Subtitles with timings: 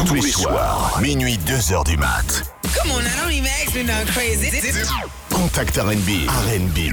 [0.00, 2.42] tous, tous les, les soirs, minuit 2h du mat.
[2.74, 4.50] Come on, I don't even ask me no crazy.
[5.28, 6.26] Contact RB.
[6.28, 6.90] RB.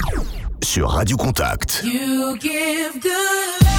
[0.62, 1.82] Sur Radio Contact.
[1.86, 3.77] You give good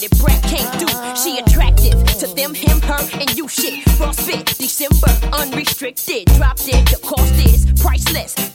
[0.00, 0.86] that brat can't do.
[1.14, 3.84] She attractive to them, him, her, and you shit.
[3.98, 6.26] frostbit December, unrestricted.
[6.36, 8.49] Drop dead, the cost is priceless.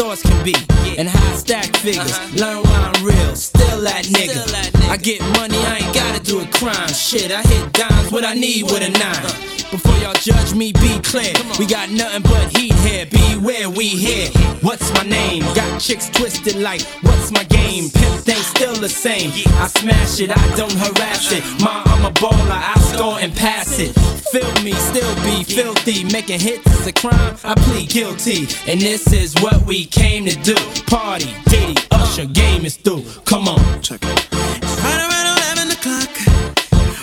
[0.00, 0.54] thoughts can be,
[0.96, 2.16] and how I stack figures.
[2.16, 2.40] Uh-huh.
[2.40, 4.40] Learn why I'm real, still that nigga.
[4.88, 6.88] I get money, I ain't gotta do a crime.
[6.88, 9.60] Shit, I hit dimes, what I need with a nine.
[9.70, 11.34] Before y'all judge me, be clear.
[11.58, 13.04] We got nothing but heat here.
[13.12, 14.30] Beware, we here.
[14.62, 15.42] What's my name?
[15.54, 17.90] Got chicks twisted like, what's my game?
[17.90, 19.30] Pimp thing still the same.
[19.60, 21.44] I smash it, I don't harass it.
[21.62, 22.60] Ma, I'm a baller.
[22.74, 23.94] I store and pass it.
[24.30, 26.04] Feel me, still be filthy.
[26.04, 28.46] Making hits is a crime, I plead guilty.
[28.70, 30.56] And this is what we came to do.
[30.86, 33.04] Party, Diddy, Usher, game is through.
[33.24, 33.80] Come on.
[33.80, 34.28] Check it.
[34.62, 35.26] It's right around
[35.56, 36.12] 11 o'clock.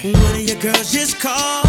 [0.03, 1.66] One of your girls just called.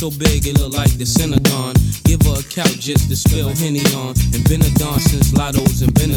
[0.00, 1.76] so big it look like the Synagogue.
[2.08, 4.16] Give her a couch just to spill Henny on.
[4.32, 6.09] And been a don since Lotto's and been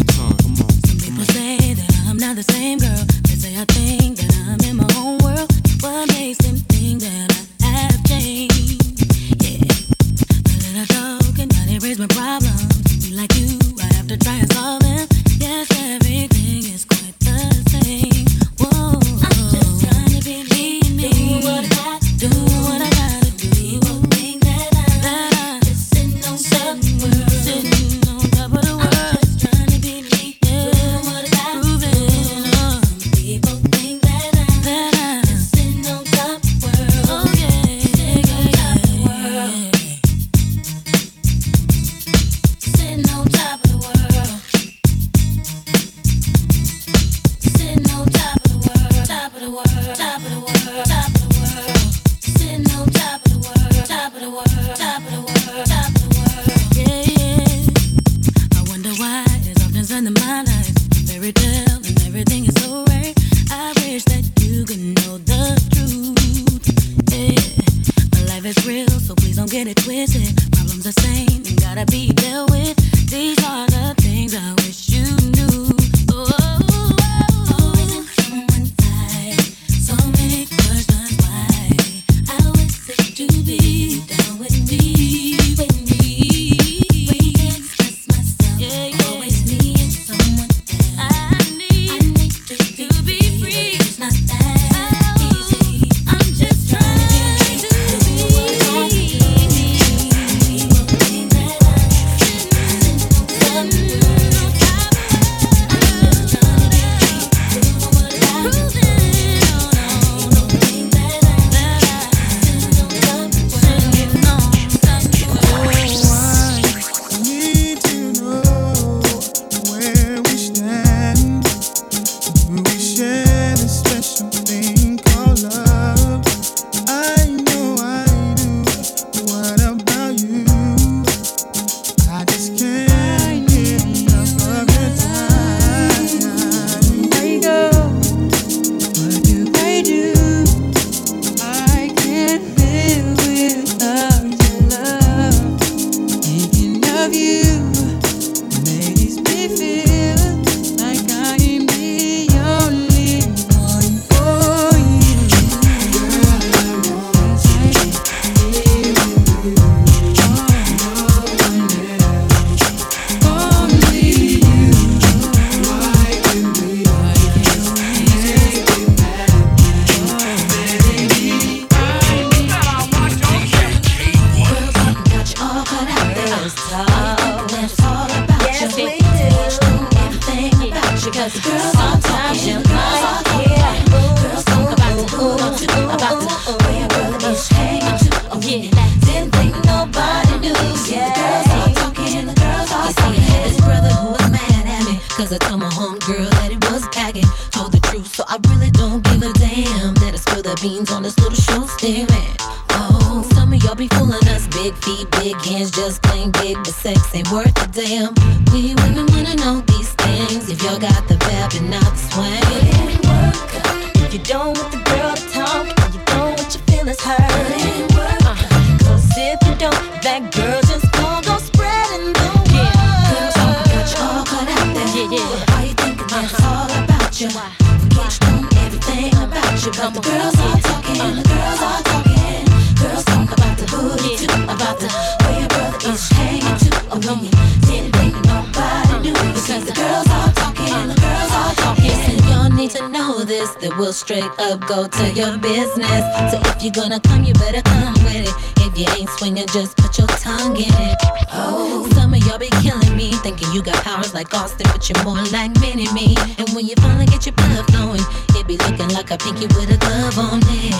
[255.63, 256.13] Mini Me.
[256.37, 258.03] And when you finally get your blood flowing,
[258.35, 260.75] it be looking like a pinky with a glove on it.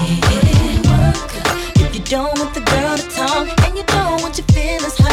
[1.78, 5.13] If you don't want the girl to talk, and you don't want your feelings hurt.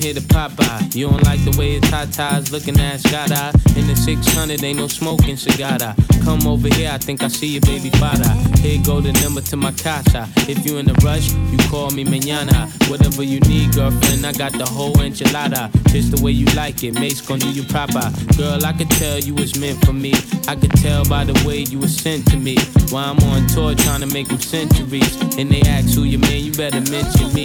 [0.00, 0.94] here to Popeye?
[0.94, 3.30] You don't like the way his tatas looking at shot.
[3.76, 5.78] In the 600, ain't no smoking cigar.
[6.24, 8.28] Come over here, I think I see your baby father.
[8.60, 10.28] Here go the number to my casa.
[10.48, 12.68] If you in a rush, you call me mañana.
[12.90, 15.70] Whatever you need, girlfriend, I got the whole enchilada.
[15.92, 18.10] Just the way you like it, Mase gon' do you proper.
[18.36, 20.12] Girl, I could tell you was meant for me.
[20.48, 22.56] I could tell by the way you was sent to me.
[22.90, 25.20] While I'm on tour trying to make them centuries.
[25.38, 27.44] And they ask who you man, you better mention me.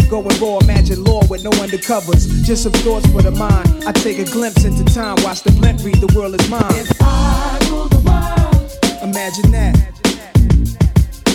[0.09, 2.43] Going raw, imagine law with no undercovers.
[2.43, 3.85] Just some thoughts for the mind.
[3.85, 6.63] I take a glimpse into time, watch the blimp read, the world is mine.
[6.69, 9.77] If I rule the world, Imagine that.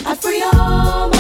[0.07, 1.16] I free all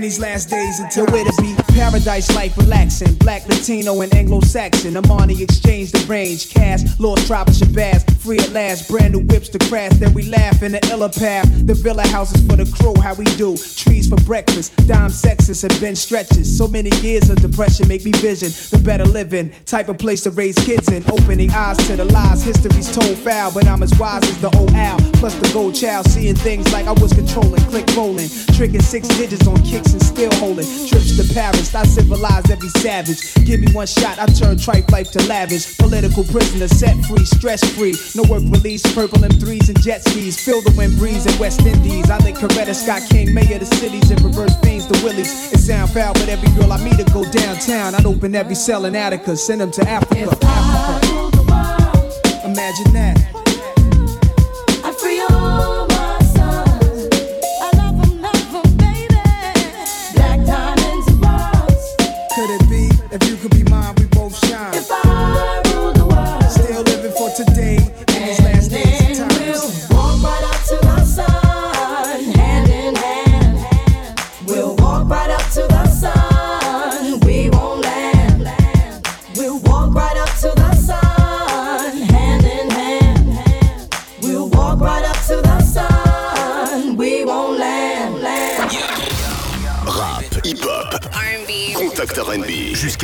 [0.00, 1.54] in these last days until to be.
[1.74, 3.14] Paradise life relaxing.
[3.16, 4.94] Black, Latino, and Anglo Saxon.
[4.94, 6.48] Armani Exchange the range.
[6.48, 8.00] Cash, lost tribe of Shabazz.
[8.20, 8.88] Free at last.
[8.88, 9.92] Brand new whips to crash.
[9.94, 11.46] Then we laugh in the illa path.
[11.66, 12.94] The villa houses for the crew.
[13.02, 13.56] How we do.
[13.56, 14.74] Trees for breakfast.
[14.86, 16.56] Dime sexes and bench stretches.
[16.56, 19.52] So many years of depression make me vision the better living.
[19.66, 21.04] Type of place to raise kids in.
[21.10, 22.42] Opening eyes to the lies.
[22.42, 23.52] History's told foul.
[23.52, 24.98] But I'm as wise as the old owl.
[25.14, 26.06] Plus the gold child.
[26.06, 27.60] Seeing things like I was controlling.
[27.64, 28.28] Click rolling.
[28.56, 30.66] Tricking six digits on kicks and still holding.
[30.88, 31.74] Trips to Paris.
[31.74, 33.34] I civilize every savage.
[33.44, 34.18] Give me one shot.
[34.18, 35.76] I turn tripe life to lavish.
[35.78, 37.24] Political prisoner set free.
[37.24, 37.94] Stress free.
[38.14, 38.82] No work release.
[38.94, 40.42] Purple M3s and jet skis.
[40.42, 42.10] Feel the wind breeze in West Indies.
[42.10, 45.52] I think Coretta Scott King, mayor of the cities, and reverse fiends the willies.
[45.52, 47.94] It sound foul, but every girl I meet to go downtown.
[47.94, 49.36] I'd open every cell in Attica.
[49.36, 50.28] Send them to Africa.
[50.30, 53.39] if I rule the world, Imagine that.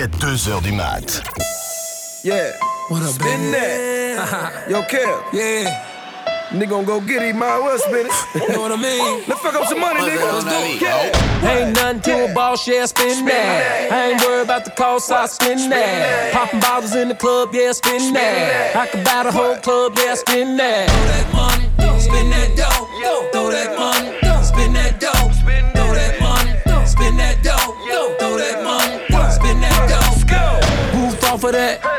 [0.07, 0.27] R&B.
[0.27, 1.23] Jusqu'à 2h du mat.
[2.25, 2.53] Yeah.
[2.89, 3.53] What up, Spin baby?
[3.53, 4.67] that.
[4.71, 5.23] Yo, Kev.
[5.33, 5.71] Yeah,
[6.51, 8.13] Nigga gonna go get it, might well spin it.
[8.35, 9.25] you know what I mean?
[9.27, 10.33] Let's fuck up some money, nigga.
[10.33, 10.81] Let's do it.
[10.81, 11.51] Yeah.
[11.51, 13.93] Ain't nothing to a boss, yeah, spin that.
[13.93, 16.33] I ain't worried about the cost, I spin that.
[16.33, 18.77] Popping bottles in the club, yeah, spin that.
[18.77, 20.89] I could buy the whole club, yeah, spin that.
[20.89, 22.66] Throw that money, spin that dough.
[31.37, 31.96] Roof that,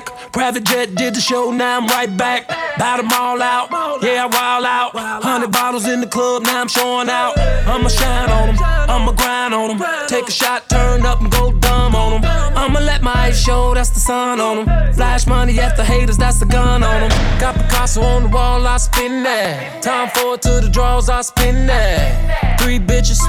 [0.00, 0.32] black.
[0.32, 2.48] Private jet did the show, now I'm right back.
[2.78, 3.70] Bout them all out,
[4.02, 5.22] yeah, I wild out.
[5.22, 7.38] Hundred bottles in the club, now I'm showing out.
[7.38, 10.08] I'ma shine on them, I'ma grind on them.
[10.08, 12.30] Take a shot, turn up and go dumb on them.
[12.56, 14.94] I'ma let my eyes show, that's the sun on them.
[14.94, 17.40] Flash money at the haters, that's the gun on them.
[17.40, 19.82] Got Picasso on the wall, I spin that.
[19.82, 22.60] Time for it to the draws, I spin that.
[22.60, 23.20] Three bitches,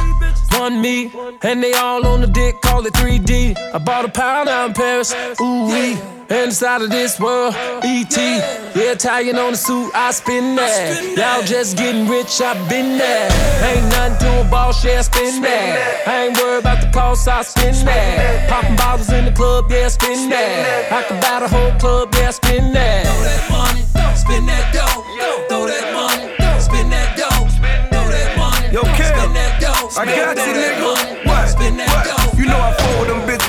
[0.59, 1.11] one me,
[1.43, 3.55] and they all on the dick, call it 3D.
[3.73, 6.16] I bought a pound out in Paris, ooh wee.
[6.29, 8.17] Inside of this world, ET.
[8.17, 11.15] Yeah, Italian on the suit, I spin that.
[11.15, 13.31] Y'all just getting rich, I been there.
[13.63, 16.03] Ain't nothing to a boss, yeah, spin that.
[16.05, 18.49] I ain't worried about the cost, I spin that.
[18.49, 20.91] Popping bottles in the club, yeah, spin that.
[20.91, 23.05] I can buy the whole club, yeah, spin that.
[23.07, 25.03] Throw that money, spin that dough.
[25.47, 26.27] Throw that money,
[26.59, 27.47] spin that dough.
[27.87, 29.15] Throw that money, Yo, Kev.
[29.15, 29.89] spin that dough.
[29.95, 30.96] I got you, Throw that nigga.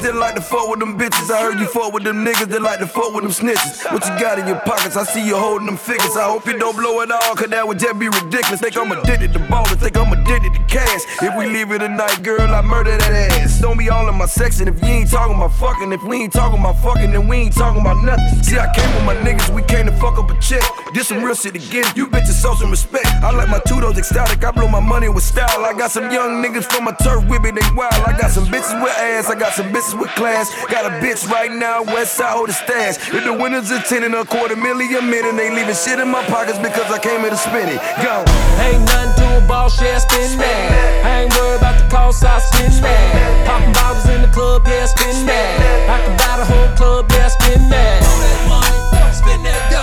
[0.03, 1.31] That like to fuck with them bitches.
[1.31, 3.85] I heard you fuck with them niggas that like to fuck with them snitches.
[3.93, 4.97] What you got in your pockets?
[4.97, 6.17] I see you holding them figures.
[6.17, 8.61] I hope you don't blow it all, cause that would just be ridiculous.
[8.61, 11.03] Think I'm addicted to ballin', think I'm addicted to cash.
[11.23, 13.61] If we leave it tonight, girl, I murder that ass.
[13.61, 15.93] Don't be all in my section if you ain't talking about fucking.
[15.93, 18.43] If we ain't talking about fucking, then we ain't talking about nothing.
[18.43, 20.63] See, I came with my niggas, we came to fuck up a check.
[20.95, 21.85] Did some real shit again.
[21.97, 23.07] You bitches show some respect.
[23.23, 24.45] I like my two those ecstatic.
[24.45, 25.65] I blow my money with style.
[25.65, 27.93] I got some young niggas from my turf with me, they wild.
[28.07, 30.51] I got some bitches with ass, I got some bitches with class.
[30.71, 32.97] Got a bitch right now, West Side hold the stash.
[33.13, 36.91] If the winners attending a quarter million minute, they leaving shit in my pockets because
[36.91, 37.81] I came here to spend it.
[38.03, 38.25] Go.
[38.65, 41.05] Ain't nothing to a ball share, spin that.
[41.05, 43.47] I ain't worried about the cost, I spin that.
[43.47, 45.89] Popping bottles in the club, yeah, spin that.
[45.89, 48.03] I can buy the whole club, yeah, spin that.
[48.03, 49.78] Throw that money, spin that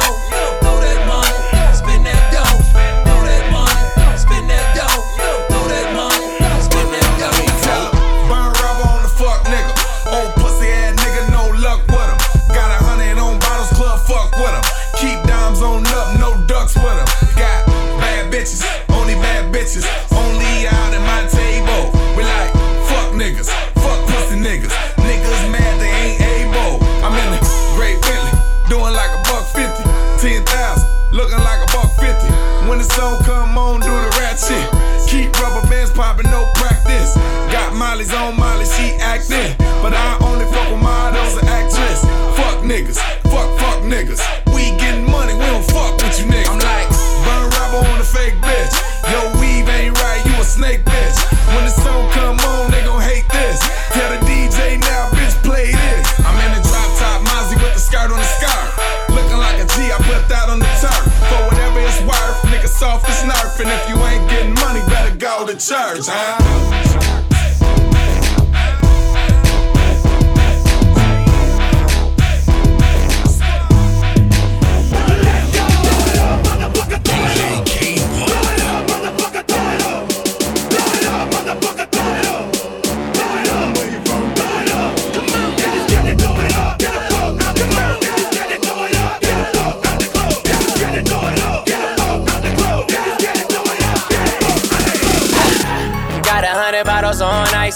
[65.75, 66.85] church, huh?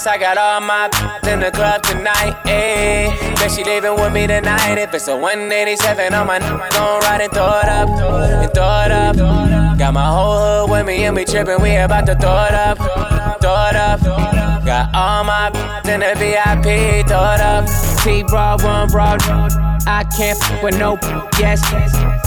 [0.06, 0.86] I got all my
[1.30, 2.34] in the club tonight.
[2.44, 4.78] Ayy, bet she leaving with me tonight.
[4.78, 8.92] If it's a 187 on my gon' ride and throw it up, and throw it
[8.92, 9.78] up.
[9.78, 11.60] Got my whole hood with me and we trippin'.
[11.60, 12.78] We about to throw it up,
[13.40, 14.00] throw it up.
[14.64, 15.48] Got all my
[15.84, 17.06] in the VIP.
[17.06, 17.66] Throw it up.
[18.02, 19.20] T broad one broad.
[19.86, 20.98] I can't with no
[21.38, 21.60] yes.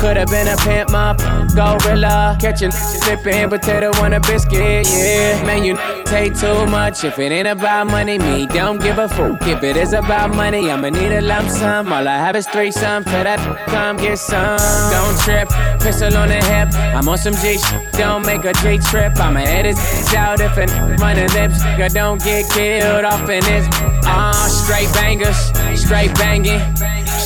[0.04, 1.16] Could've been a pimp, my
[1.56, 2.38] gorilla.
[2.38, 5.42] Catching, flipping potato on a biscuit, yeah.
[5.46, 7.06] Man, you take too much.
[7.06, 9.42] If it ain't about money, me don't give a fuck.
[9.48, 11.94] If it is about money, I'ma need a lump sum.
[11.94, 13.06] All I have is three some.
[13.06, 14.60] For that, come get some.
[14.92, 15.48] Don't trip,
[15.80, 16.74] pistol on the hip.
[16.94, 17.94] I'm on some G shit.
[17.94, 19.18] Don't make a G trip.
[19.18, 19.78] I'ma edit
[20.18, 21.64] out if it running lips.
[21.64, 23.66] Nigga, don't get killed off in this.
[24.04, 25.38] Ah, straight bangers,
[25.82, 26.60] straight banging.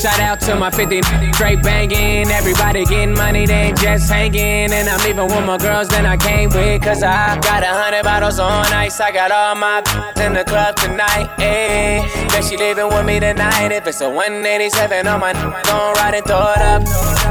[0.08, 1.02] Shout out to my 50
[1.34, 2.30] straight banging.
[2.30, 4.72] Everybody getting money, they ain't just hanging.
[4.72, 6.82] And I'm leaving with more girls than I came with.
[6.82, 9.02] Cause I got a hundred bottles on ice.
[9.02, 9.80] I got all my
[10.24, 11.28] in the club tonight.
[11.40, 13.74] Ayy, bet she leaving with me tonight.
[13.74, 16.84] If it's a 187 on my gon' ride and throw it up.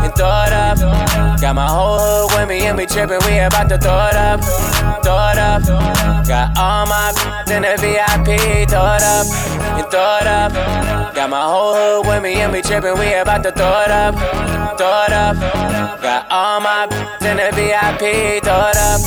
[0.04, 1.40] And throw it up.
[1.40, 3.20] Got my whole hood with me and we trippin'.
[3.24, 4.44] We about to throw it up.
[5.02, 5.62] Throw it up.
[6.28, 7.08] Got all my
[7.48, 8.68] in the VIP.
[8.68, 9.65] Throw it up.
[9.78, 10.52] And throw it up.
[11.14, 12.98] Got my whole hood with me and we trippin'.
[12.98, 14.14] We about to throw it up.
[14.78, 15.36] Throw it up.
[16.00, 16.84] Got all my
[17.28, 18.42] in the VIP.
[18.44, 19.00] Throw it up.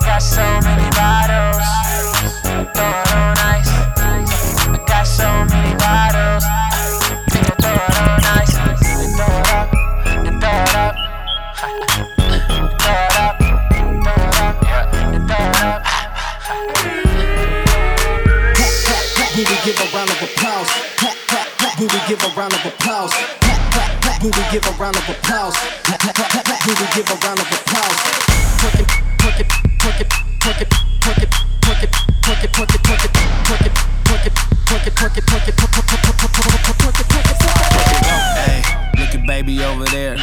[0.00, 1.51] Got so many bottles.
[20.36, 20.68] Applause?
[20.96, 21.78] Clap, clap, clap.
[21.78, 23.12] Will we give a round of applause?
[23.12, 24.22] Clap, clap, clap.
[24.22, 25.56] Will we give a round of applause?
[25.84, 26.66] Clap, clap, clap, clap.
[26.66, 27.96] Will we give a round of applause?
[28.60, 28.86] Twerk it,
[29.18, 29.48] twerk it,
[29.80, 30.08] twerk it,
[30.40, 30.68] twerk it,
[31.02, 31.30] twerk it,
[31.62, 31.90] twerk it,
[32.22, 33.72] twerk it, twerk it, twerk it,
[34.04, 34.34] twerk it,
[34.72, 35.96] twerk it, twerk it, twerk it, twerk it,
[36.78, 37.42] twerk it, twerk it.
[38.38, 38.62] Hey,
[38.98, 40.16] look at baby over there.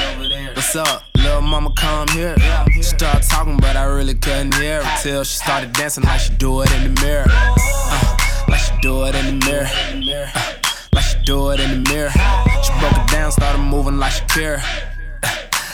[0.55, 1.03] What's up?
[1.17, 2.35] Little mama come here.
[2.73, 6.33] She started talking, but I really couldn't hear her till she started dancing like she
[6.33, 7.25] do it in the mirror.
[7.27, 8.18] Uh,
[8.81, 9.67] do it in the mirror.
[10.35, 10.53] Uh,
[10.93, 12.11] like she do it in the mirror.
[12.11, 14.63] She broke it down, started moving like she care.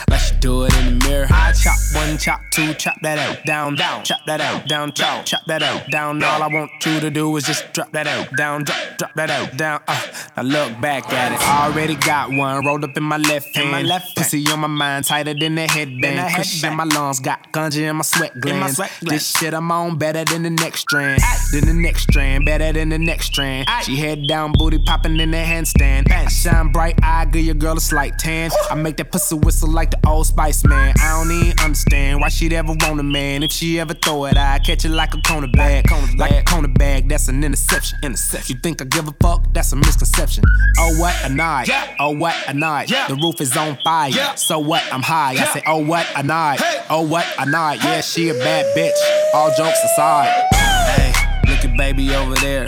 [0.09, 1.27] Like she do it in the mirror.
[1.31, 5.25] I chop one, chop two, chop that out, down, down, chop that out, down, chop,
[5.25, 6.23] chop that out, down.
[6.23, 9.29] All I want you to do is just drop that out, down, drop, drop that
[9.29, 9.81] out, down.
[9.87, 10.01] Uh,
[10.37, 11.41] now look back at it.
[11.47, 13.71] Already got one rolled up in my left hand.
[13.71, 16.35] My left Pussy on my mind, tighter than a headband.
[16.35, 18.79] Cushion in my lungs, got ganja in my sweat glands.
[19.01, 21.21] This shit I'm on better than the next strand.
[21.51, 23.67] Than the next strand, better than the next strand.
[23.83, 26.11] She head down, booty popping in the handstand.
[26.11, 28.51] I shine bright, I give your girl a slight tan.
[28.69, 30.93] I make that pussy whistle like the old Spice Man.
[30.99, 33.43] I don't even understand why she'd ever want a man.
[33.43, 35.89] If she ever throw it, I catch it like a cornerback.
[36.17, 37.99] Like a cornerback, that's an interception.
[38.03, 38.55] Interception.
[38.55, 39.53] You think I give a fuck?
[39.53, 40.43] That's a misconception.
[40.77, 41.69] Oh what a night.
[41.99, 42.89] Oh what a night.
[42.89, 44.12] The roof is on fire.
[44.36, 44.84] So what?
[44.91, 45.31] I'm high.
[45.31, 46.60] I say, oh what a night.
[46.89, 47.84] Oh what a night.
[47.84, 49.34] Yeah, she a bad bitch.
[49.34, 50.45] All jokes aside.
[50.53, 51.13] Hey,
[51.49, 52.67] look at baby over there.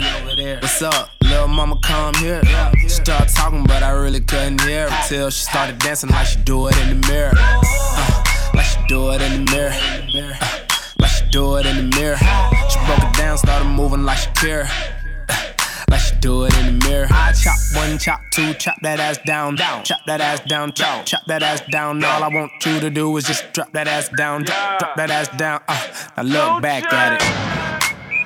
[0.60, 1.17] What's up?
[1.28, 2.42] Little mama come here.
[2.80, 6.38] She started talking, but I really couldn't hear her till she started dancing like she
[6.40, 7.32] do it in the mirror.
[7.36, 9.72] Uh, like she do it in the mirror.
[9.72, 10.48] Uh,
[10.98, 12.16] like she do it in the mirror.
[12.70, 14.68] She broke it down, started moving like she care.
[15.90, 17.08] Like she do it in the mirror.
[17.10, 21.04] I chop one, chop two, chop that ass down, down, chop that ass down, chop,
[21.04, 22.02] chop that ass down.
[22.04, 25.10] All I want you to do is just drop that ass down, drop, drop that
[25.10, 25.60] ass down.
[25.68, 27.77] Uh, now look back at it.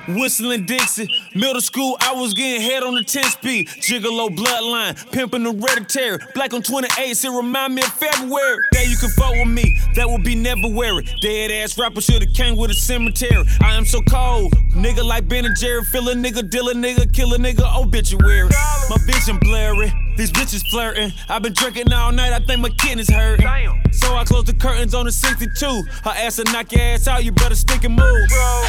[0.07, 3.67] Whistling Dixie, middle school, I was getting head on the 10 speed.
[3.67, 6.19] Gigolo bloodline, pimping hereditary.
[6.35, 8.57] Black on 28, it remind me of February.
[8.73, 11.07] There you can fuck with me, that would be never weary.
[11.21, 13.45] Dead ass rapper should've came with a cemetery.
[13.61, 15.83] I am so cold, nigga like Ben and Jerry.
[15.85, 18.49] Fill a nigga, deal a nigga, kill a nigga, obituary.
[18.89, 21.11] My vision blurry, these bitches flirting.
[21.29, 23.47] I've been drinking all night, I think my kidneys hurting.
[23.91, 25.83] So I close the curtains on the 62.
[26.03, 28.27] Her ass will knock your ass out, you better stick and move.
[28.29, 28.63] Bro.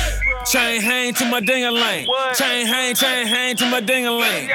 [0.46, 2.07] Chain hang to my ding-a-ling.
[2.35, 4.50] Chain hang, chain hang to my ding-a-ling.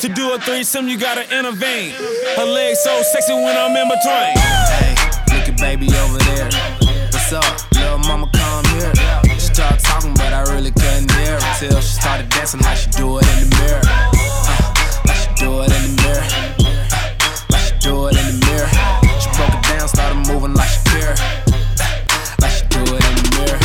[0.00, 1.92] To do a threesome, you gotta intervene.
[2.36, 4.38] Her legs so sexy when I'm in between.
[4.38, 4.94] Hey,
[5.36, 6.48] look at baby over there.
[7.10, 7.72] What's up?
[7.74, 8.92] Little mama come here.
[9.34, 12.90] She started talking, but I really couldn't hear her till she started dancing like she
[12.90, 14.21] do it in the mirror.
[15.42, 16.26] Do it in the mirror.
[17.50, 18.70] Like she do it in the mirror.
[19.18, 21.14] She broke it down, started moving like she care.
[22.38, 23.58] Like she do it in the mirror.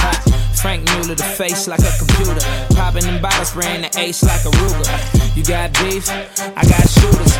[0.57, 2.41] Franck Muller, the face like a computer.
[2.73, 5.37] Popping them bottles, spraying the ace like a Ruger.
[5.37, 7.33] You got beef, I got shooters.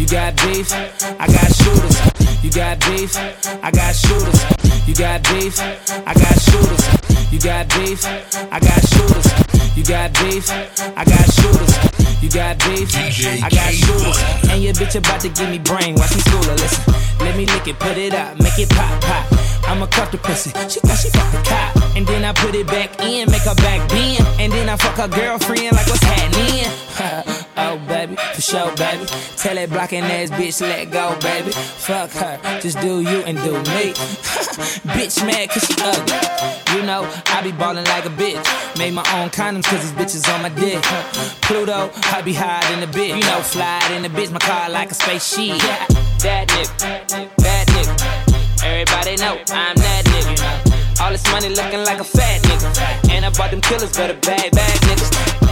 [0.00, 1.96] You got beef, I got shooters.
[2.42, 3.14] You got beef,
[3.62, 4.40] I got shooters.
[4.88, 5.54] You got beef,
[6.02, 6.82] I got shooters.
[7.30, 8.04] You got beef,
[8.50, 9.53] I got shooters.
[9.76, 12.22] You got beef, I got shooters.
[12.22, 12.94] You got beef,
[13.42, 14.50] I got shooters.
[14.50, 16.56] And your bitch about to give me brain while she schooler.
[16.56, 19.26] Listen, let me lick it, put it up, make it pop, pop.
[19.68, 20.50] I'ma cuff the pussy.
[20.68, 21.96] She thought she fucked the cop.
[21.96, 24.24] And then I put it back in, make her back bend.
[24.38, 27.40] And then I fuck her girlfriend like what's happening.
[28.52, 29.06] oh, baby.
[29.36, 31.50] Tell that blocking ass bitch, let go, baby.
[31.52, 33.94] Fuck her, just do you and do me.
[34.94, 36.76] bitch mad cause she ugly.
[36.76, 38.42] You know, I be ballin' like a bitch.
[38.78, 40.82] Made my own condoms cause these bitches on my dick.
[41.42, 43.16] Pluto, I be high in the bitch.
[43.16, 45.62] You know, fly in the bitch, my car like a spaceship.
[45.62, 45.86] Yeah,
[46.20, 48.64] that nigga, that nigga.
[48.64, 51.00] Everybody know I'm that nigga.
[51.00, 53.10] All this money looking like a fat nigga.
[53.10, 55.43] And I bought them killers, but better bag, bag niggas.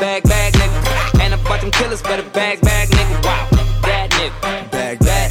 [0.00, 1.20] Bag, bag nigga.
[1.20, 3.24] And I bought them killers, better bag, bag nigga.
[3.24, 3.48] Wow,
[3.82, 4.70] that nigga.
[4.70, 5.27] Bag, that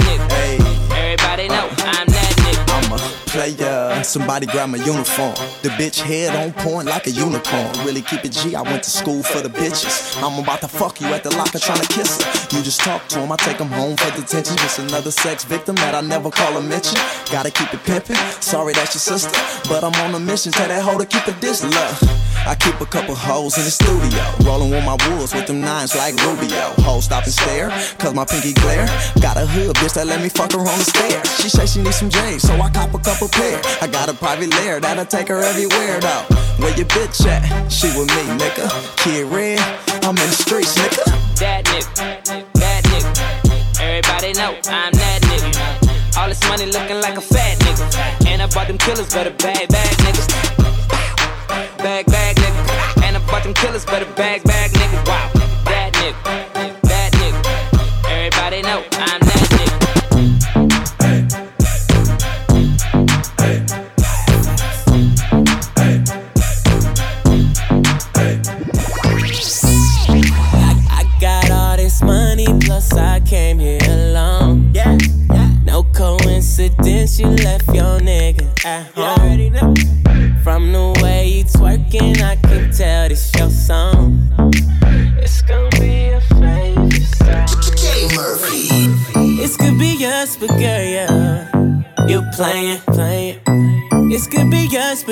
[3.37, 4.03] player.
[4.03, 5.35] Somebody grab my uniform.
[5.61, 7.71] The bitch head on point like a unicorn.
[7.85, 8.55] Really keep it G.
[8.55, 9.93] I went to school for the bitches.
[10.23, 12.57] I'm about to fuck you at the locker trying to kiss her.
[12.57, 13.31] You just talk to him.
[13.31, 14.57] I take him home for detention.
[14.57, 16.97] Just another sex victim that I never call a mention.
[17.31, 18.17] Gotta keep it pimpin'.
[18.41, 19.37] Sorry that's your sister.
[19.69, 20.51] But I'm on a mission.
[20.51, 22.17] Tell that hoe to keep it this love.
[22.47, 24.23] I keep a couple hoes in the studio.
[24.47, 26.73] Rolling with my wolves with them nines like Rubio.
[26.87, 27.69] Hoes stop and stare.
[27.99, 28.87] Cause my pinky glare.
[29.21, 31.41] Got a hood bitch that let me fuck her on the stairs.
[31.41, 32.43] She say she needs some J's.
[32.43, 33.61] So I cop a couple pair.
[33.81, 36.25] I got a private lair that'll take her everywhere though.
[36.57, 37.71] Where your bitch at?
[37.71, 38.67] She with me, nigga.
[38.97, 39.59] Kid Red,
[40.03, 41.03] I'm in the streets, nigga.
[41.39, 43.79] That nigga, that nigga.
[43.79, 46.17] Everybody know I'm that nigga.
[46.17, 48.27] All this money looking like a fat nigga.
[48.27, 50.27] And I bought them killers, better bag, bag niggas.
[51.77, 53.03] Bag, bag nigga.
[53.03, 55.07] And I bought them killers, better bag, bag nigga.
[55.07, 55.31] Wow,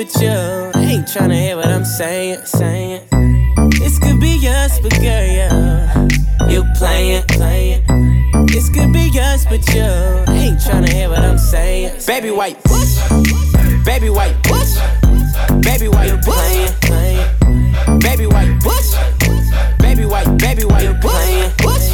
[0.06, 3.02] but you ain't tryna hear what I'm saying, saying.
[3.70, 6.08] This could be us, but girl, yeah.
[6.48, 7.82] You playing, playing.
[8.46, 12.00] This could be us, but you ain't tryna hear what I'm saying.
[12.06, 12.98] Baby white, push.
[13.84, 14.76] Baby white, push.
[15.62, 17.98] Baby white, you playing, playing.
[18.00, 18.94] Baby white, push.
[19.78, 21.90] Baby white, baby white, you playing, push.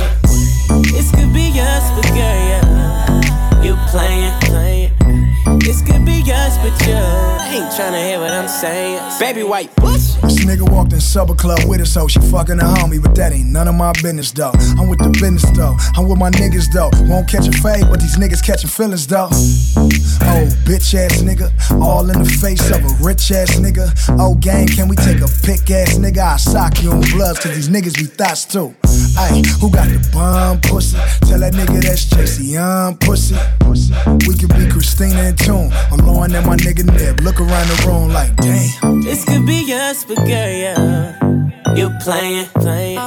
[0.93, 3.63] This could be us, but girl, yeah.
[3.63, 5.59] You playing, playing.
[5.61, 7.32] This could be us, but you
[7.73, 9.19] ain't tryna hear what I'm saying.
[9.19, 10.15] Baby white, push.
[10.23, 13.33] This nigga walked in supper club with her, so she fucking a homie, but that
[13.33, 14.53] ain't none of my business though.
[14.79, 15.77] I'm with the business though.
[15.97, 16.91] I'm with my niggas though.
[17.09, 19.29] Won't catch a fade, but these niggas catching feelings though.
[20.25, 23.91] Oh, bitch ass nigga, all in the face of a rich ass nigga.
[24.19, 26.19] Oh, gang, can we take a pick ass nigga?
[26.19, 28.75] I sock you on bloods, cause these niggas be thoughts too.
[29.23, 30.97] Ay, who got the bomb pussy?
[31.27, 33.37] Tell that nigga that's Tracy Young pussy.
[34.27, 35.71] We could be Christina and Tune.
[35.93, 37.21] I'm blowing at my nigga Nib.
[37.21, 39.01] Look around the room like, damn.
[39.03, 41.15] This could be us, but girl, yeah.
[41.77, 42.99] You playing, playing.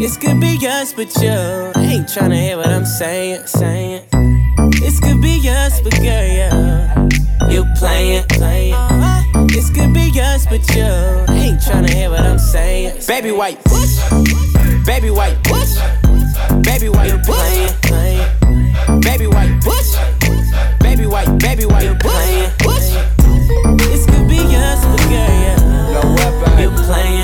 [0.00, 1.36] This could be us, but you
[1.76, 4.02] ain't tryna hear what I'm saying, saying.
[4.80, 7.08] This could be us, but girl, yeah.
[7.50, 8.74] You playing, playing.
[9.48, 10.88] This could be us, but you
[11.36, 13.02] ain't tryna hear what I'm saying.
[13.06, 14.53] Baby white, push.
[14.84, 15.78] Baby white puss.
[16.62, 17.72] Baby white puss.
[19.00, 19.96] Baby white puss.
[20.80, 22.56] Baby white, baby white puss.
[22.58, 22.90] Puss.
[23.78, 25.10] This could be us, girl.
[25.10, 25.56] Yeah.
[25.94, 26.58] No weapon.
[26.58, 27.23] You playing.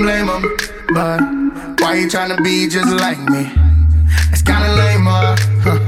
[0.00, 0.56] Can't blame him,
[0.94, 1.20] but
[1.82, 3.52] why you tryna be just like me?
[4.32, 5.78] It's kinda lame, uh, huh.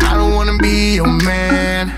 [0.00, 1.92] I don't wanna be your man.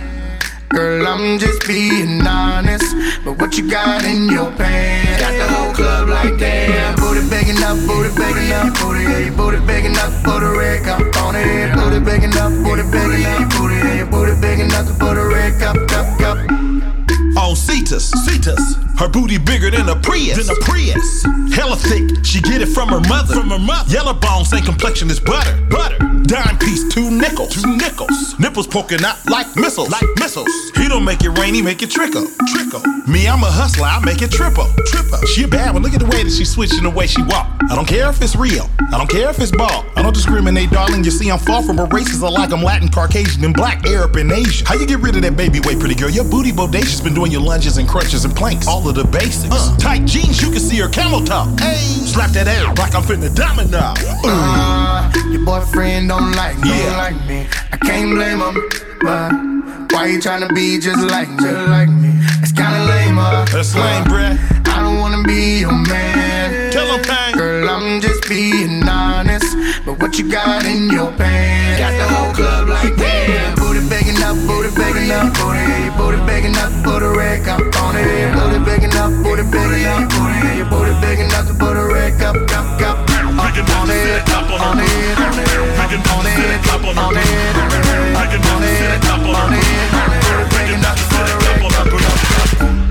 [0.70, 2.97] Girl, I'm just being honest.
[3.24, 5.22] But what you got in your pants?
[5.22, 6.97] Got the whole club like damn.
[6.97, 10.82] Booty big enough, booty big enough, booty, yeah, your booty big enough for the red
[10.82, 11.72] cup on it.
[11.76, 15.61] Booty big enough, booty big enough, booty, yeah, your booty enough to put a red
[15.61, 16.38] cup, cup, cup.
[17.38, 21.24] On Cetus, Cetus, her booty bigger than a Prius, than a Prius.
[21.55, 23.92] Hella thick, she get it from her mother, from her mother.
[23.92, 25.99] Yellow bones, same complexion as butter, butter.
[26.26, 28.38] Dime piece, two nickels, two nickels.
[28.38, 30.51] Nipples poking out like missiles, like missiles.
[30.74, 32.82] He don't make it rain, he make it trickle, trickle.
[33.07, 35.18] Me, I'm a hustler, I make it triple, triple.
[35.26, 37.47] She a bad one, look at the way that she switching the way she walk.
[37.70, 39.84] I don't care if it's real, I don't care if it's ball.
[39.94, 41.05] I don't discriminate, darling.
[41.05, 42.22] You see, I'm far from a racist.
[42.22, 44.66] I like I'm Latin, Caucasian, and black, Arab, and Asian.
[44.66, 46.11] How you get rid of that baby weight, pretty girl?
[46.11, 48.66] Your booty bodacious, been doing your lunges and crunches and planks.
[48.66, 49.49] All of the basics.
[49.51, 51.49] Uh, tight jeans, you can see her camel top.
[51.59, 53.95] Hey, slap that ass like I'm finna domino.
[54.24, 57.47] Uh, your boyfriend don't like me, don't like me.
[57.72, 58.55] I can't blame him,
[59.01, 59.32] but
[59.93, 61.37] why you tryna be just like me?
[61.37, 62.12] Just like me.
[62.43, 63.45] It's kinda lame, uh.
[63.47, 64.39] That's lame, bruh.
[64.68, 66.72] I don't wanna be your man.
[66.72, 67.34] Tell him, pain.
[67.34, 69.57] Girl, I'm just being honest.
[69.84, 71.80] But what you got in your pants?
[71.80, 73.66] Got the whole club like damn
[74.27, 77.95] up, booty begging up, booty, yeah, your booty begging up for the rack up on
[77.95, 78.07] it.
[78.07, 81.77] Your booty begging up, booty begging up, booty, yeah, your booty begging up to put
[81.77, 82.99] a rack up, up, up.
[83.39, 87.14] I can on it, up on it, on it, I can on it, up on
[87.14, 87.27] it,
[88.16, 91.93] I can on it, up on it, up on it, up for on it, up,
[91.95, 92.86] up, up.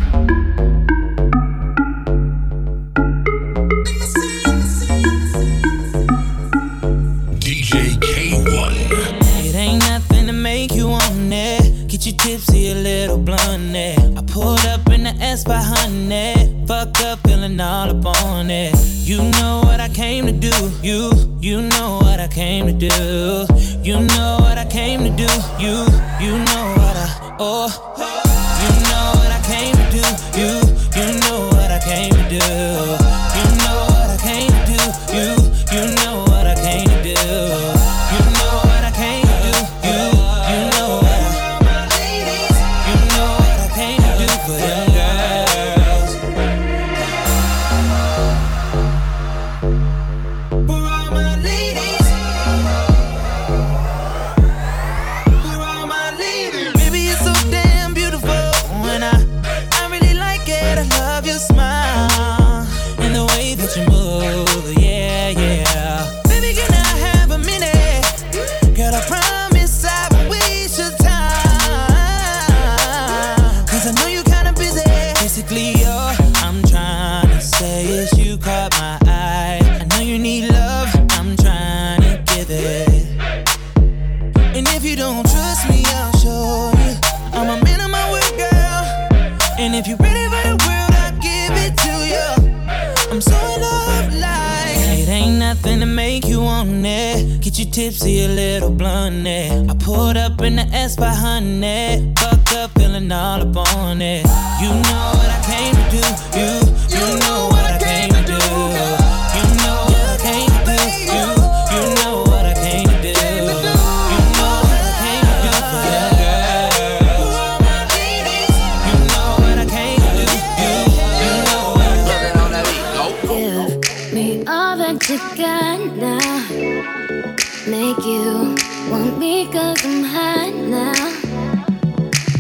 [127.68, 128.56] Make you
[128.92, 130.94] want me cause I'm hot now.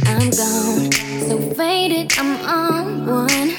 [0.05, 0.91] I'm gone,
[1.27, 3.49] so faded, I'm on one.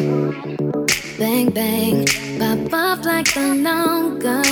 [1.19, 2.07] Bang, bang,
[2.39, 4.45] pop off like a long gun.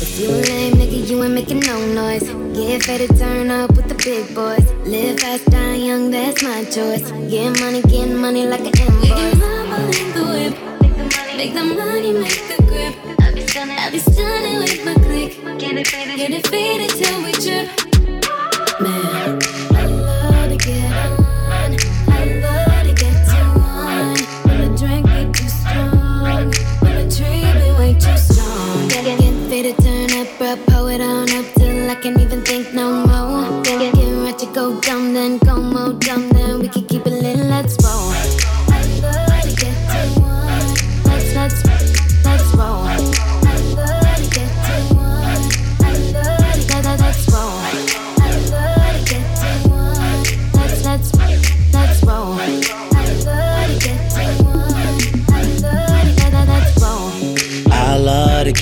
[0.00, 2.24] If you a lame nigga, you ain't making no noise.
[2.56, 4.64] Get ready to turn up with the big boys.
[4.86, 7.10] Live fast, die young, that's my choice.
[7.30, 9.10] Get money, get money like an invoice.
[9.10, 10.54] Making love in the whip.
[11.36, 12.57] Make the money, make the
[13.52, 13.68] grip.
[13.68, 15.58] I be stunning, be with my click.
[15.58, 17.68] Get it faded, get it faded till we trip.
[18.80, 19.38] Man,
[19.72, 21.76] I love to get on.
[22.08, 24.18] I love to get to one.
[24.46, 28.88] When the drink get too strong, when the tree be way too strong.
[28.88, 32.42] Get, get, get faded, turn up, bro, pull it on up till I can't even
[32.42, 33.62] think no more.
[33.62, 37.06] Get, get, get ready to go dumb, then go more dumb, then we can keep
[37.06, 37.36] it lit.
[37.36, 38.57] Let's roll.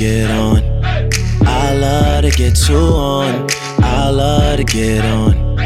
[0.06, 0.62] Get on.
[1.44, 3.48] I love to get two on.
[3.82, 5.58] I love to get on.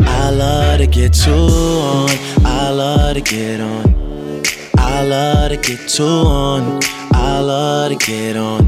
[0.00, 2.10] I love to get two on.
[2.44, 4.42] I love to get on.
[4.78, 6.80] I love to get two on.
[7.12, 8.62] I love to get on.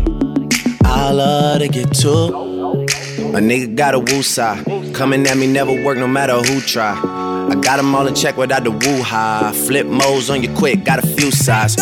[0.85, 2.25] I love to get two.
[3.37, 4.65] A nigga got a woo side.
[4.93, 6.95] Coming at me never work no matter who try.
[7.53, 9.53] I got 'em all in check without the woo high.
[9.67, 11.77] Flip modes on you quick, got a few sides.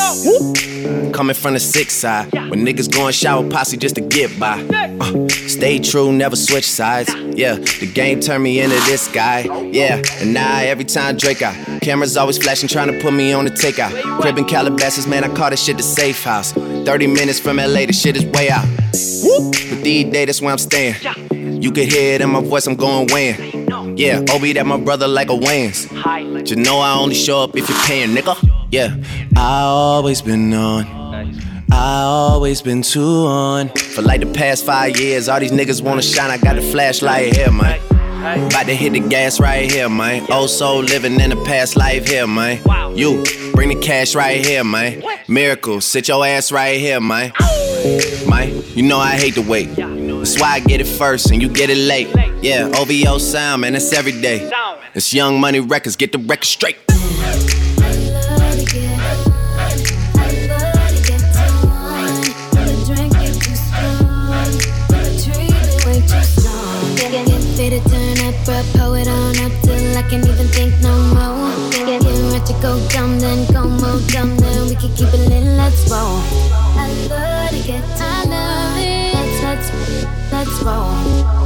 [1.12, 2.32] Coming from the six side.
[2.32, 4.60] When niggas going shower posse just to get by.
[5.00, 7.12] Uh, stay true, never switch sides.
[7.14, 9.40] Yeah, the game turned me into this guy.
[9.72, 11.54] Yeah, and now every time Drake out.
[11.82, 13.90] Cameras always flashing, trying to put me on the takeout.
[14.20, 16.52] Crib Calabasas, man, I call this shit the safe house.
[16.52, 18.66] 30 minutes from LA, the shit is way out.
[18.92, 20.96] But these days, that's where I'm staying.
[21.62, 23.96] You can hear it in my voice, I'm going weighing.
[23.96, 25.36] Yeah, Obi, that my brother like a.
[25.36, 28.34] But you know I only show up if you're paying, nigga.
[28.70, 28.96] Yeah,
[29.42, 30.84] I always been on.
[31.72, 33.70] I always been too on.
[33.70, 36.30] For like the past five years, all these niggas wanna shine.
[36.30, 37.80] I got the flashlight here, man.
[38.48, 40.26] About to hit the gas right here, man.
[40.28, 42.60] Oh, so living in the past life here, man.
[42.94, 43.24] You
[43.54, 45.02] bring the cash right here, man.
[45.26, 47.32] Miracle, sit your ass right here, man.
[48.28, 49.74] Man, you know I hate to wait.
[49.74, 52.14] That's why I get it first and you get it late.
[52.42, 54.50] Yeah, OVO sound, man, it's every day.
[54.94, 56.76] It's Young Money Records, get the record straight.
[72.60, 75.44] Go dumb, then go more dumb, then we can keep it lit.
[75.56, 76.20] Let's roll.
[76.76, 79.14] I love to get to I love it.
[79.14, 79.68] Let's let's
[80.32, 80.92] let's roll.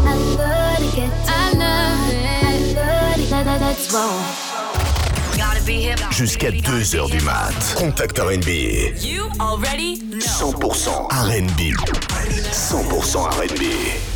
[0.07, 3.33] I love to get to I love it.
[3.33, 4.23] I love what's wrong.
[5.37, 6.01] Gotta be hip.
[6.11, 7.75] Jusqu'à 2h du mat.
[7.77, 8.49] Contact RB.
[9.01, 10.19] You already know.
[10.19, 11.75] 100% RB.
[12.53, 13.19] 100%
[13.51, 13.63] RB.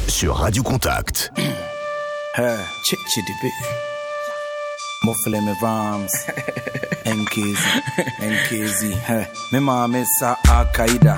[0.09, 1.32] Sur Radio Contact.
[2.36, 3.01] Hey, chick
[5.09, 6.12] Muffle me rhymes.
[7.06, 7.62] NKZ,
[8.20, 8.92] NKZ.
[9.09, 11.14] Hey, me mama sa Al Qaeda.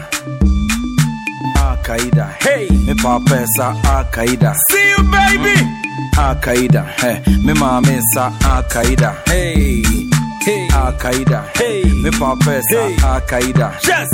[1.57, 2.27] Al Qaeda.
[2.41, 4.55] Hey, me papa sa Al Qaeda.
[4.71, 5.55] See you, baby.
[5.59, 6.19] Mm.
[6.19, 6.85] Al Qaeda.
[7.01, 9.11] Hey, me mama sa Al Qaeda.
[9.27, 9.83] Hey,
[10.45, 11.41] hey, Al Qaeda.
[11.57, 12.97] Hey, me papa sa Hey.
[13.03, 13.69] Al Qaeda.
[13.89, 14.11] Yes.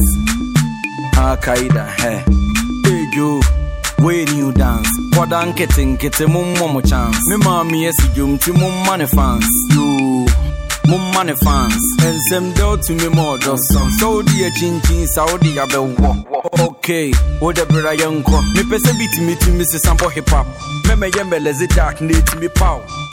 [1.19, 1.85] Al Qaeda.
[2.01, 2.25] Hey,
[2.87, 3.43] hey, you.
[3.99, 7.19] When you dance, kwada nkete nkete mummo mo chance.
[7.29, 9.47] Me mama yes jum ti mumma ne fans.
[9.71, 10.27] You
[10.85, 11.83] mumma ne fans.
[12.05, 13.91] Ensem do to me more do some.
[13.99, 16.25] So di a chin chin Saudi abewo.
[16.61, 18.43] Okay, wo de bra yanko.
[18.55, 20.47] Me pese beat me to me se sample hip hop.
[20.87, 22.81] Me me yembe lezi dark ne to me pow.
[22.81, 23.06] Na fa ga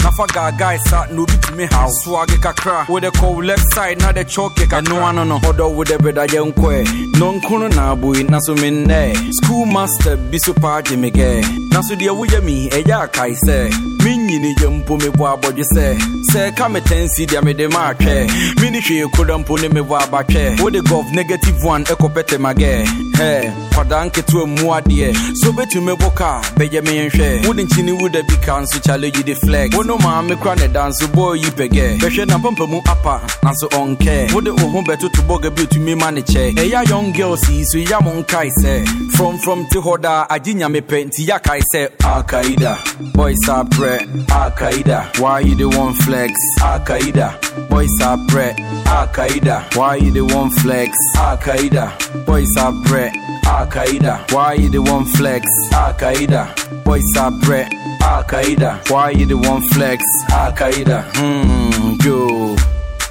[0.58, 1.88] guy sa no bi to me how.
[1.88, 2.88] Swag kakra.
[2.88, 4.88] Wo de call left side na de choke kakra.
[4.90, 5.40] No ano no.
[5.44, 6.84] Odo wo de bra yanko e.
[7.20, 9.14] Non kuno na boy na so me ne.
[9.32, 11.42] School master bi so pa je me ge.
[11.72, 13.70] Na so de wo yemi e ya kai se.
[14.04, 15.98] Me nyini je mpo me bo abodje se.
[16.32, 18.28] Se ka me tensi dia me de ma twe.
[18.62, 20.60] Me ni hwe koda mpo ne me bo abatwe.
[20.62, 22.86] Wo de gov negative one e kopete mage.
[23.14, 25.16] He, kwada nketewa mu adeɛ.
[25.38, 27.48] So betumi boka bɛyɛ me nhwɛ.
[27.48, 29.76] Wo de nkyini wo da bi ka nso challenge the flex.
[29.76, 32.00] Wo no maame kora ne dance boy yi pɛgɛ.
[32.00, 34.34] Bɛhwɛ na pampa mu apa nanso ɔnkɛ.
[34.34, 36.56] Wo de wo ho bɛtoto bɔga bi otumi ma ne kyɛ.
[36.56, 39.12] Ɛyɛ young girls yi so ya mo nkae sɛ.
[39.16, 42.78] From from te hɔ daa agye nyame pɛ nti ya kae sɛ Al-Qaeda.
[43.14, 44.00] Boys are prɛ
[44.32, 45.20] Al-Qaeda.
[45.20, 46.32] Why you the one flex?
[46.62, 47.70] Al-Qaeda.
[47.70, 48.56] Boys are prɛ
[48.88, 49.76] Al-Qaeda.
[49.76, 50.98] Why you the one flex?
[51.18, 52.26] Al-Qaeda.
[52.26, 53.12] Boys are prɛ
[53.46, 54.32] Al-Qaeda.
[54.32, 55.46] Why you the one flex?
[55.74, 56.84] Al-Qaeda.
[56.84, 57.70] Boys are prɛ
[58.02, 58.90] Al-Qaeda.
[58.90, 59.83] Why you the one flex?
[59.84, 61.04] Al-Qaeda.
[61.16, 62.56] Hmm, yo.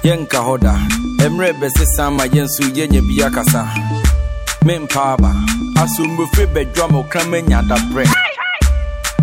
[0.03, 0.73] Yɛnka hɔ da.
[1.29, 3.61] Mmerɛ bɛsesa ma yɛn nso yɛnyɛ bi akasa.
[4.65, 5.31] Mempaaba.
[5.77, 8.05] Asombofre bɛdwa ma ɔkrama nya dabrɛ.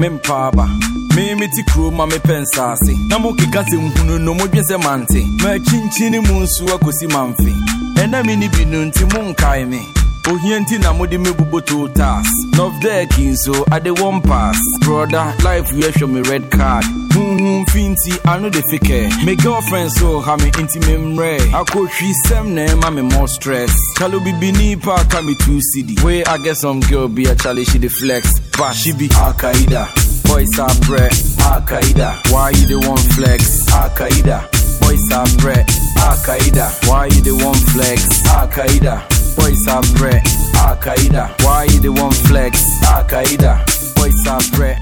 [0.00, 0.66] mempaaba
[1.14, 6.20] meme te kuro ma mepɛ nsase na mokeka sɛ nhunu no modwen sɛ mante makyinkyini
[6.26, 7.52] mu nso akosi mamfe
[8.00, 9.80] ɛna me ne bi no nti monkae me
[10.28, 14.58] ohia nti na mode mebubo totas nofdaki nso ade wɔn pass.
[14.80, 16.84] Broda life yɛhwɛ me red card.
[16.84, 22.12] Mm-hmm, Huhu mfi nti ano de fikɛ me girlfriend so ha me nti memmerɛ akɔhwi
[22.26, 23.72] sɛm na ɛma me more stress.
[23.96, 27.64] Kalo bibini pa ka me two city wey i get some girl be a chale
[27.64, 28.38] she flex.
[28.58, 29.88] But she be al-qaeda.
[30.28, 32.30] Boys are bred al-qaeda.
[32.30, 33.66] Why you the one flex?
[33.72, 34.38] Al-qaeda.
[34.80, 35.66] Boys are bred
[35.98, 36.88] al-qaeda.
[36.88, 38.22] Why you the one flex?
[38.28, 40.22] Al-qaeda boys are bred
[40.56, 43.58] al-qaeda why you the one flex al-qaeda
[43.96, 44.78] boys are bred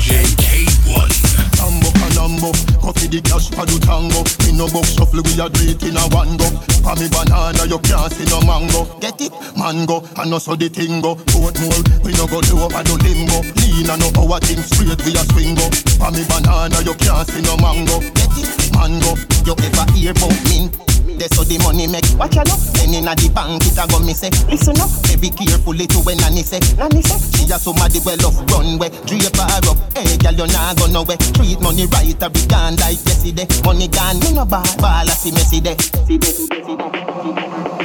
[0.00, 1.12] DJ K1.
[1.60, 4.24] Tambo canambo, coffee the cash for the tango.
[4.48, 6.48] In no box shuffle, we are do it in a one go.
[6.80, 8.88] For me banana, you can't see no mango.
[8.98, 9.30] Get it,
[9.60, 11.20] mango, and also the tingo.
[11.30, 13.44] Boat more, we no go do over the limbo.
[13.60, 15.68] Lean and no our thing straight, we a swing go.
[16.00, 18.00] For me banana, you can't see no mango.
[18.16, 20.89] Get it, mango, you ever hear about mint?
[21.18, 22.06] That's how the money make.
[22.16, 24.30] Watch out, then inna the bank it a go me say.
[24.48, 24.90] Listen up,
[25.20, 26.60] be carefully to when nanny say.
[26.76, 28.90] Nanny say she a somebody well off runway.
[29.04, 31.18] Drape her up, hey girl you nah go nowhere.
[31.36, 33.46] Treat money right, a be gone like yesterday.
[33.64, 35.76] Money gone, me no ball, ball a see me see day.
[36.06, 37.79] See day, see day, see day.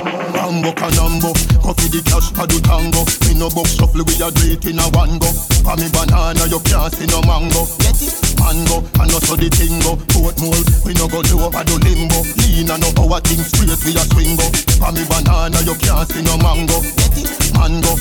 [0.46, 3.02] Rambo canambo, coffee the cash the tango.
[3.26, 5.26] Me no box shuffle, we a do it in a one go.
[5.74, 7.66] Me banana, you can't see no mango.
[7.82, 9.98] Get it, mango, and also the tingo.
[10.14, 12.22] Portmore, we no go do over the limbo.
[12.38, 14.46] Lean and no our thing straight, we a swing go.
[14.78, 16.78] For me banana, you can't see no mango.
[16.94, 17.98] Get it, mango.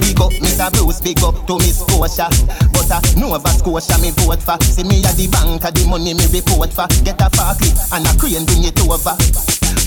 [0.00, 0.72] Big up Mr.
[0.72, 2.32] Bruce, big up to Miss Scotia.
[2.72, 4.56] But uh, Nova Scotia me vote for.
[4.64, 6.88] See me at the bank, at the money me report for.
[7.04, 9.12] Get a farkley and a crane bring it over.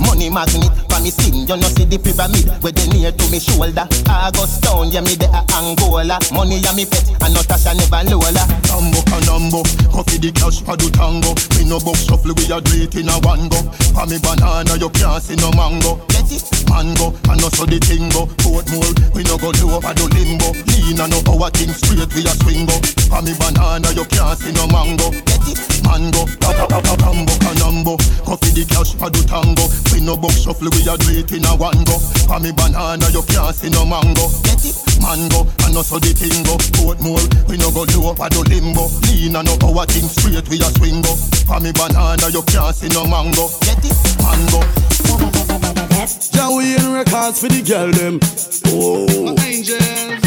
[0.04, 3.40] Money magnet for me skin, you know see the pyramid where they near to me
[3.40, 3.88] shoulder.
[4.10, 6.20] August town, yeah me the uh, Angola.
[6.36, 8.44] Money yeah me pet, and Natasha never lola.
[8.68, 11.32] Tambo canambo, coffee the cash for the tango.
[11.56, 13.60] Me no box shuffle, we a do in a one go.
[13.96, 16.00] For me banana, you can't see no mango.
[16.12, 18.28] Get it, mango, and also the tingo.
[18.44, 20.52] Portmore, we no go do over the limbo.
[20.72, 22.76] Lean and no our thing straight, we a swing go.
[23.08, 25.12] For me banana, you can't see no mango.
[25.24, 27.94] Get it, mango, tambo canambo,
[28.26, 29.66] coffee the cash for the tango.
[29.94, 31.98] We no box shuffle, we a do it in a one go.
[32.28, 34.28] For me banana, you can't see no mango.
[34.44, 36.58] Get it, mango, and also the tingo.
[36.76, 38.90] Portmore, we no go do over the limbo.
[39.08, 41.14] Lean and no our thing straight, we a swing go.
[41.46, 43.48] For me banana, you can't see no mango.
[43.62, 45.65] Get it, mango.
[45.98, 48.20] In records for the girl them.
[48.68, 49.06] Oh,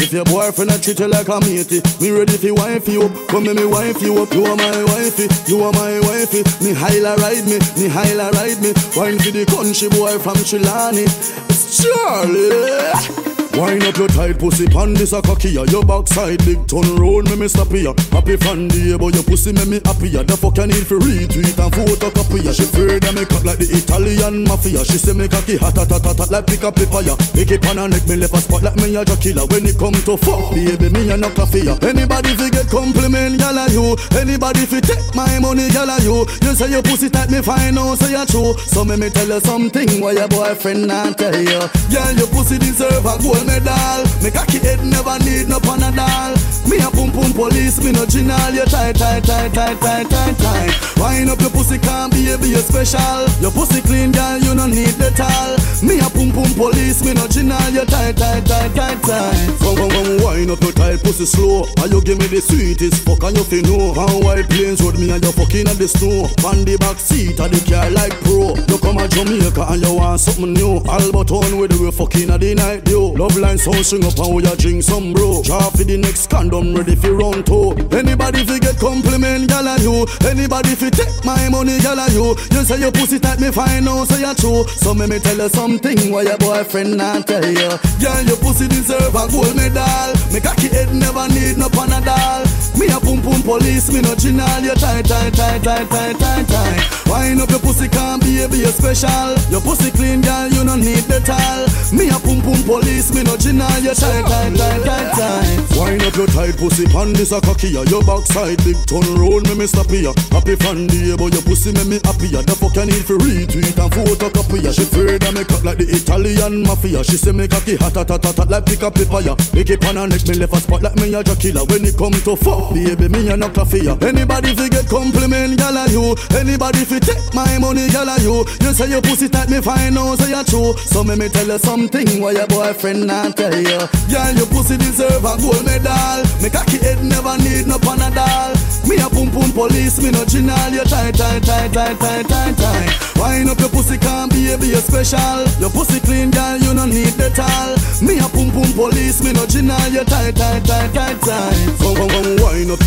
[0.01, 3.27] if your boyfriend a treat you like a matey, me ready for wife you up.
[3.29, 4.33] Come me, me wife you up.
[4.33, 6.41] You are my wifey, you are my wifey.
[6.65, 8.73] Me highla ride me, me highla ride me.
[8.97, 11.05] Wine for the country boy from Chilani.
[11.49, 13.28] It's Charlie.
[13.59, 15.49] Wine up your tight pussy, pan this a cocky.
[15.49, 17.91] Your backside big turn round, me me stop ya.
[18.07, 20.23] Happy fan day, but your pussy me me happy ya.
[20.23, 22.39] The fuck I need for retweet and photocopy.
[22.55, 24.85] She afraid I make up like the Italian mafia.
[24.85, 27.19] She say me cocky hot hot hot hot like pick up paper ya.
[27.35, 29.43] Make it pan and neck me left a spot like me a killer.
[29.51, 31.75] When it come to fuck, baby me a no coffee ya.
[31.83, 33.99] Anybody fi get compliment, gyal a you.
[34.15, 36.23] Anybody fi take my money, gyal a you.
[36.47, 38.55] You say your pussy tight, me find out say you true.
[38.71, 41.59] So me me tell you something why your boyfriend not tell you.
[41.91, 44.05] Girl, your pussy deserve a gold medal.
[44.21, 46.37] Me cocky head never need no panadol.
[46.69, 48.53] Me a pum pum police, me no ginal.
[48.53, 50.71] You tight, tight, tight, tight, tight, tight, tight.
[51.01, 53.25] Wine up your pussy, can't be a be a special.
[53.41, 55.57] Your pussy clean, girl, you no need the towel.
[55.81, 57.73] Me a pum pum police, me no ginal.
[57.73, 59.49] You tight, tight, tight, tight, tight.
[59.57, 61.65] Come, come, come, wine up your tight pussy slow.
[61.81, 63.97] And you give me the sweetest fuck and you fi know.
[63.97, 66.29] And white plains road me and you fucking at the snow.
[66.45, 68.53] On the back seat of the car like pro.
[68.69, 70.77] You come a Jamaica and you want something new.
[70.85, 73.09] Albert on with the way fucking at the night, yo.
[73.17, 75.41] Love line sound string up and we a drink some bro.
[75.43, 77.71] Draw for the next condom ready for round two.
[77.95, 80.05] Anybody fi get compliment, gal a you.
[80.27, 82.35] Anybody fi take my money, gal a you.
[82.51, 84.67] You say your pussy tight, me find out say you true.
[84.79, 87.71] So me me tell you something why your boyfriend not tell you.
[87.99, 90.11] Girl, your pussy deserve a gold medal.
[90.33, 92.43] Me cocky head never need no panadol.
[92.77, 94.63] Me a pum pum police, me no ginal.
[94.63, 97.07] You tight, tight, tight, tight, tight, tight, tight.
[97.07, 99.35] Wine up your pussy, can't be a special.
[99.49, 101.65] Your pussy clean, girl, you no need the towel.
[101.91, 103.69] Me a pum pum police, me no ginal.
[103.81, 105.77] You tight, tight, tight, tight, tight.
[105.77, 107.69] Wine up your tight pussy, pan this a cocky.
[107.69, 110.13] Your backside big turn round, me me stop ya.
[110.31, 112.41] Happy fan day, but your pussy me me happy ya.
[112.41, 114.71] The fuck I need for retweet and photocopy ya.
[114.71, 117.03] She afraid I make up like the Italian mafia.
[117.03, 119.35] She say me cocky hot, hot, hot, hot, like pick up paper ya.
[119.53, 121.63] Make it pan and neck me left a spot like me a killer.
[121.65, 123.97] When it come to fuck, baby, me a no coffee ya.
[124.01, 126.15] Anybody fi get compliment, gal a you.
[126.35, 128.45] Anybody fi take my money, gal a you.
[128.61, 130.73] You say your pussy tight, me find out say you true.
[130.87, 133.81] So me me tell you something why your boyfriend not tell you.
[134.05, 136.21] Girl, your pussy deserve a gold medal.
[136.41, 138.53] Me cocky head never need no panadol.
[138.85, 140.69] Me a pum pum police, me no ginal.
[140.69, 142.89] You tight, tight, tight, tight, tight, tight, tight.
[143.17, 145.41] Wine up your pussy, can't be a be special.
[145.59, 147.73] Your pussy clean, girl, you no need the towel.
[148.05, 149.89] Me a pum pum police, me no ginal.
[149.89, 151.57] You tight, tight, tight, tight, tight.
[151.81, 152.81] Come, come, come, wine up.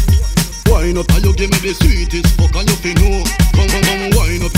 [0.70, 3.26] Wine up, and you give me the sweetest fuck and you fi know.
[3.58, 4.54] Come, come, come, wine up.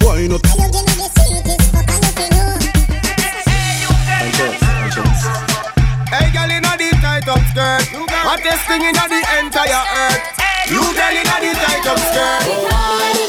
[0.00, 0.42] Wine up.
[0.42, 2.46] And you give me the sweetest fuck and you fi know.
[4.96, 7.84] Hey, girl, inna the tight up skirt.
[8.24, 10.24] Hottest thing inna the entire earth.
[10.70, 13.25] You girl inna the tight up skirt.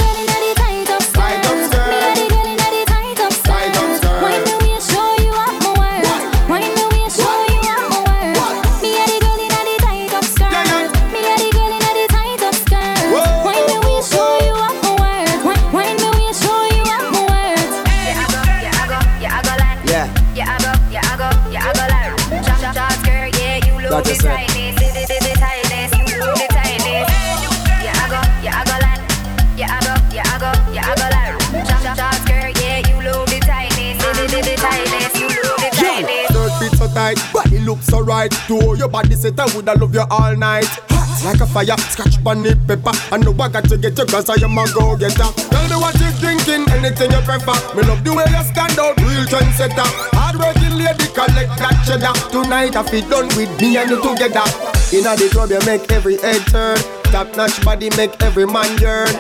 [37.68, 38.32] Look so right.
[38.48, 40.72] To your body set, I woulda love you all night.
[40.88, 42.96] Hot like a fire, scratch bunny pepper.
[43.12, 45.28] I know I got to get you cause I am a go getter.
[45.52, 47.60] Tell me what you drinking, anything you prefer.
[47.76, 49.88] Me love the way you stand out, real trendsetter.
[50.16, 52.16] Hard working lady, collect that cheddar.
[52.32, 54.48] Tonight I feel done with me and you together.
[54.96, 56.80] Inna the club you make every head turn.
[57.12, 59.12] Top notch body make every man yearn.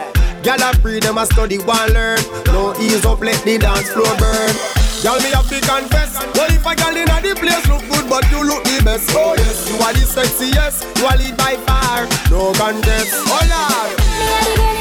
[0.42, 2.20] Gyal a free them a study one learn.
[2.48, 4.77] No ease up, let the dance floor burn.
[5.02, 6.18] Gyal me have to confess.
[6.36, 9.10] Well if a gyal inna the place look good, but you look the best.
[9.14, 10.86] Oh yes, you are the sexiest.
[10.98, 12.08] You are lead by far.
[12.32, 13.14] No contest.
[13.28, 14.77] Oh lord.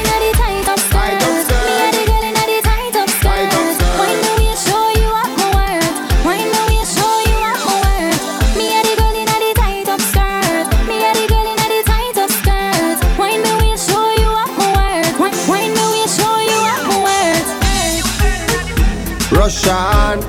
[19.65, 20.21] Russian.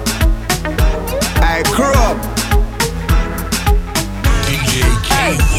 [1.42, 2.16] I grew up.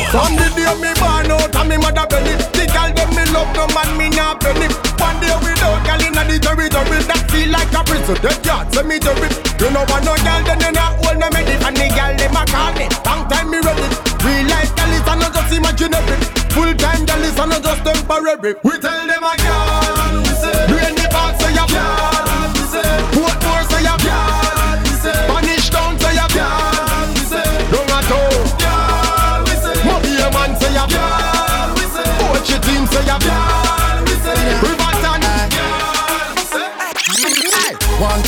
[0.09, 3.53] From the day me born out and me mother belly The girl them me love
[3.53, 4.65] no man me not penny
[4.97, 8.17] One day without girl inna the territory That feel like a prison.
[8.17, 9.29] The yard cemetery
[9.61, 12.33] You know want no girl then you not hold no medic And the girl them
[12.33, 13.85] a call me Long time me ready
[14.25, 16.17] Real life girl is not just imaginary.
[16.57, 18.57] Full time girl is not just temporary.
[18.65, 19.88] We tell them a girl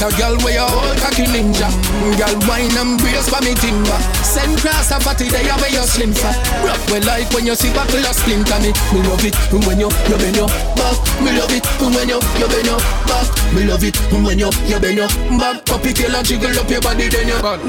[0.04, 1.68] a girl where you hold cocky ninja.
[2.18, 3.99] Girl wine and brace for me timber.
[4.24, 6.36] Send cross a fatty day where you slim fat.
[6.64, 8.72] Rock well like when you see buckle a splinter me.
[8.93, 9.36] Me love it
[9.68, 10.97] when you you bend your back.
[11.22, 13.28] Me love it when you you bend your back.
[13.53, 15.66] Me love it when you you bend your back.
[15.66, 17.59] Puppy tail and jiggle up your body then you rock.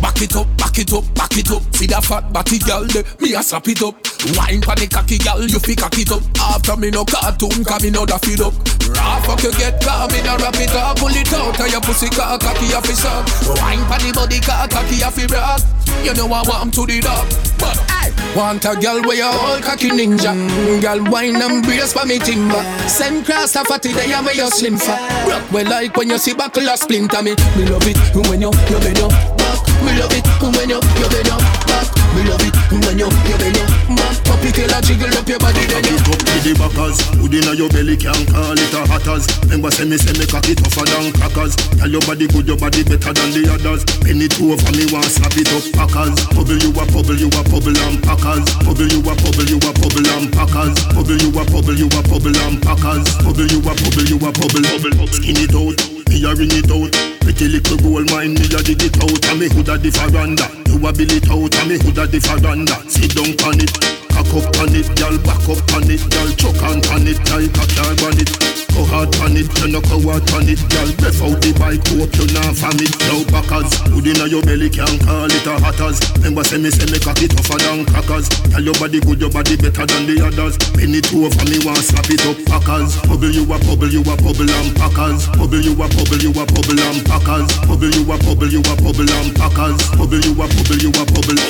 [0.00, 1.62] Back it up, back it up, back it up.
[1.74, 3.96] See that fat body girl there, me a slap it up.
[4.36, 6.22] Wine pon the cocky girl, you fi cock it up.
[6.38, 8.54] After me no cartoon, come me no da feed up.
[8.92, 10.96] Raw fuck you get calm, me no wrap it up.
[11.00, 13.24] Pull it out, and your pussy cock cocky off his up.
[13.56, 15.60] Wine pon the body cock cocky off his rock.
[16.04, 17.24] You know I want to the dog,
[17.56, 20.36] but I want a girl where you all cocky ninja.
[20.82, 22.60] Girl wine and brace for me timber.
[22.86, 25.00] Send cross a fatty day and where you slim fat.
[25.26, 27.34] Rock well like when you see buckle a splinter me.
[27.56, 27.96] Me love it
[28.28, 29.58] when you you bend your back.
[29.80, 31.88] Me love it when you you bend your back.
[32.12, 32.54] Me love it
[32.84, 34.25] when you you bend your back.
[34.46, 35.98] Puppy tail a jiggle up your body then you.
[36.06, 39.26] Up to the backers, hood inna your belly can't call it a hatters.
[39.42, 41.58] Remember say me say me cocky tougher than crackers.
[41.74, 43.82] Tell your body good, your body better than the others.
[44.06, 46.14] Penny two over me want slap it up packers.
[46.30, 48.46] Bubble you a bubble, you a bubble and packers.
[48.62, 50.78] Bubble you a bubble, you a bubble and packers.
[50.94, 53.06] Bubble you a bubble, you a bubble and packers.
[53.26, 55.10] Bubble you a bubble, you a bubble, bubble.
[55.10, 56.92] Skin it out, me a ring it out.
[57.20, 59.24] Pretty little gold mine, me a dig it out.
[59.30, 60.46] And me hood a the veranda.
[60.70, 62.76] You a bill it out, and me hood a the veranda.
[62.90, 63.96] Sit down on it.
[64.16, 67.52] Cock up on it, girl, back up on it, girl, choke on on it, like
[67.52, 68.32] a car on it.
[68.72, 70.88] Go hard on it, you know go hard on it, girl.
[70.96, 72.96] Breath out the bike, hope you not from it.
[73.04, 76.00] Now backers, hood inna your belly can't call it a hatters.
[76.16, 78.32] Remember say me say me cocky tougher than crackers.
[78.48, 80.56] Tell your body good, your body better than the others.
[80.72, 82.96] Penny two over me want slap it up, packers.
[83.04, 85.28] Bubble you a bubble, you a bubble and packers.
[85.36, 87.48] Bubble you a bubble, you a bubble and packers.
[87.64, 89.80] Bubble you a bubble, you a bubble and packers.
[89.96, 91.40] Bubble you a bubble, you a bubble.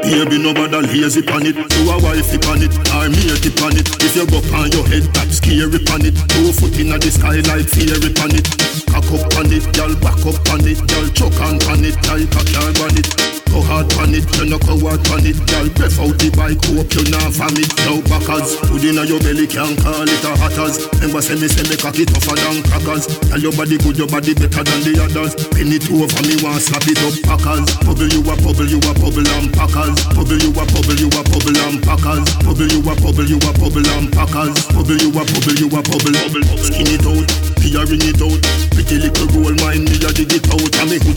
[0.00, 1.56] Baby, no bother lazy pan it.
[1.56, 2.72] You a wifey pan it,
[3.12, 3.86] me a tip on it.
[4.00, 6.16] If you go on your head, top scary pan it.
[6.32, 8.48] Two foot inna the sky like fairy pan it.
[8.88, 12.32] Cock up on it, girl, back up on it, girl, choke on on it like
[12.32, 13.49] a car on it.
[13.50, 15.66] Go hard on it, you know go hard on it, girl.
[15.74, 17.70] Breath out the bike, hope you not from it.
[17.82, 20.86] Now backers, food inna your belly can't call it a hatters.
[21.02, 23.10] Remember say me say me cocky tougher than crackers.
[23.26, 25.34] Tell your body good, your body better than the others.
[25.50, 27.66] Penny two over me want slap it up, packers.
[27.82, 29.98] Bubble you a bubble, you a bubble and packers.
[30.14, 32.26] Bubble you a bubble, you a bubble and packers.
[32.46, 34.58] Bubble you a bubble, you a bubble and packers.
[34.70, 36.16] Bubble you a bubble, you a bubble.
[36.62, 38.40] Skin it out, me it out.
[38.70, 40.49] Pretty little gold mine, me a dig it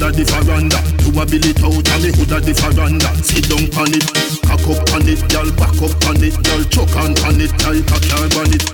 [0.04, 0.80] hood the veranda.
[1.04, 3.10] You a bill it out, and me hood a the veranda.
[3.24, 4.04] Sit down on it,
[4.44, 7.98] cock up on it, girl, back up on it, girl, choke on it, like a
[8.10, 8.73] car on it.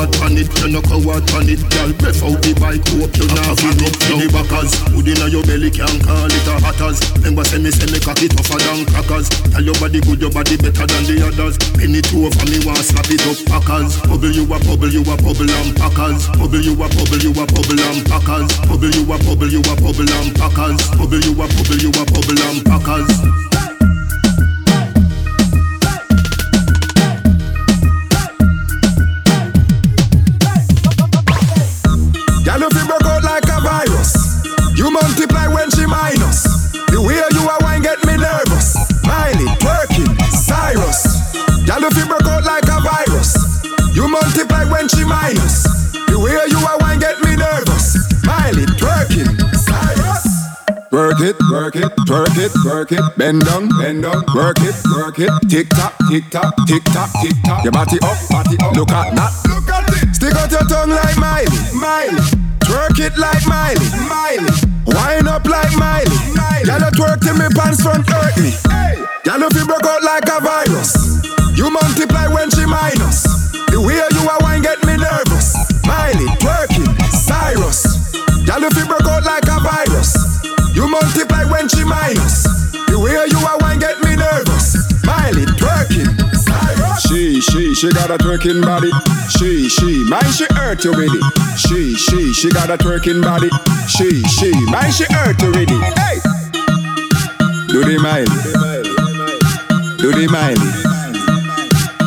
[0.00, 1.92] Hard on it, you know go hard on it, girl.
[2.00, 3.92] Breath out the bike, hope you not feel it.
[4.08, 7.04] Now the backers, hood inna your belly can't call it a hatters.
[7.20, 9.28] Remember say me say me cocky tougher than crackers.
[9.52, 11.60] Tell your body good, your body better than the others.
[11.76, 14.00] Penny two over me want slap it up, packers.
[14.08, 16.24] Bubble you a bubble, you a bubble and packers.
[16.32, 18.48] Bubble you a bubble, you a bubble and packers.
[18.64, 20.80] Bubble you a bubble, you a bubble and packers.
[20.96, 23.49] Bubble you a bubble, you a bubble and packers.
[44.10, 45.62] Multiply when she minus.
[46.10, 47.94] The way you are wine get me nervous.
[48.26, 50.26] Miley, twerking, Cyrus.
[50.90, 55.18] Work it, work it, twerk it, work it, bend down, bend down, work it, work
[55.18, 57.62] it, tick tock, tick tock, tick tock, tick tock.
[57.62, 58.74] Your body up, body up.
[58.74, 59.32] Look at that.
[59.46, 60.14] Look at it.
[60.14, 62.26] Stick out your tongue like Miley, Miley.
[62.66, 64.50] Twerk it like Miley, Miley.
[64.86, 66.18] Wind up like Miley.
[66.66, 68.50] Y'all twerk till me pants front hurt me.
[69.24, 71.22] Y'all if you broke out like a virus.
[71.56, 73.29] You multiply when she minus.
[78.60, 80.12] Y'all if you broke out like a virus.
[80.74, 82.44] You multiply when she minus.
[82.88, 84.76] The way you are wine get me nervous.
[85.02, 86.12] Miley, twerking,
[87.00, 88.90] She, she, she got a twerking body.
[89.38, 91.24] She, she, mind she hurt you with it.
[91.56, 93.48] She, she, she got a twerking body.
[93.88, 95.98] She, she, mind she hurt you with it.
[95.98, 96.20] Hey,
[97.68, 98.26] do the Miley,
[100.02, 100.70] do the Miley,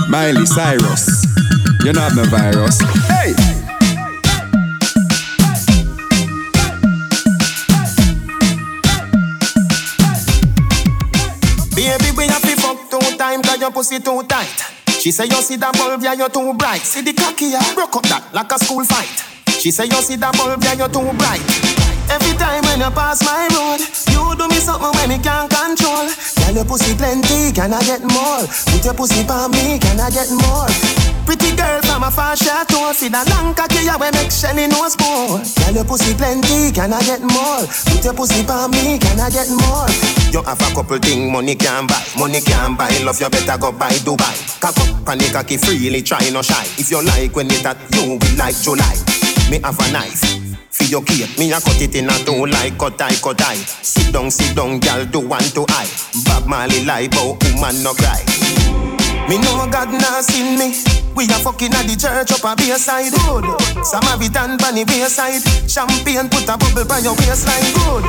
[0.08, 1.26] Miley Cyrus.
[1.84, 2.80] You're not no virus.
[3.08, 3.23] Hey.
[13.64, 14.60] Your pussy too tight.
[15.00, 16.84] She say you see that bulb, yeah, you're too bright.
[16.84, 19.08] See the cocky, yeah, broke up that like a school fight.
[19.56, 21.40] She say you see that bulb, yeah, you're too bright.
[22.12, 23.80] Every time when you pass my road,
[24.12, 26.12] you do me something when me can't control.
[26.12, 28.44] Girl, your pussy plenty, can I get more?
[28.68, 30.68] Put your pussy on me, can I get more?
[31.26, 32.94] Pretty girl from a far short tour.
[32.94, 35.40] See the long cocky ya we make Shelly nose more.
[35.40, 37.64] Girl, your pussy plenty, can I get more?
[37.88, 39.88] Put your pussy for me, can I get more?
[40.32, 42.92] You have a couple thing money can buy, money can buy.
[43.04, 44.36] Love you better go buy Dubai.
[44.60, 46.66] Cock up and cocky freely, try no shy.
[46.78, 48.96] If you like when it that you will like July.
[49.50, 50.22] Me have a knife.
[50.72, 53.56] For your cake, me a cut it in a two like cut eye, cut eye.
[53.56, 55.90] Sit down, sit down, girl, do one to eye.
[56.26, 59.03] Bob Marley lie, but woman no cry.
[59.30, 60.76] Me know God nah seen me.
[61.16, 63.14] We a fucking at the church up a bayside.
[63.14, 63.46] Good.
[63.86, 65.42] Samaritan the bayside.
[65.70, 67.70] Champagne put a bubble by your waistline.
[67.86, 68.06] Good.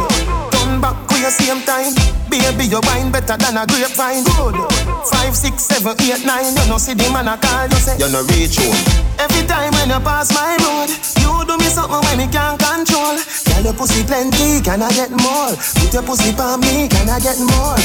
[0.53, 1.93] Turn back with your same time.
[2.33, 4.25] Baby, your wine better than a grapevine.
[4.25, 4.57] Good.
[5.05, 6.57] Five, six, seven, eight, nine.
[6.57, 8.77] You know see the man a call you say you no reach home.
[9.21, 10.89] Every time when you pass my road,
[11.21, 13.21] you do me something when me can't control.
[13.21, 15.53] Girl, your pussy plenty, can I get more?
[15.77, 17.77] Put your pussy for me, can I get more?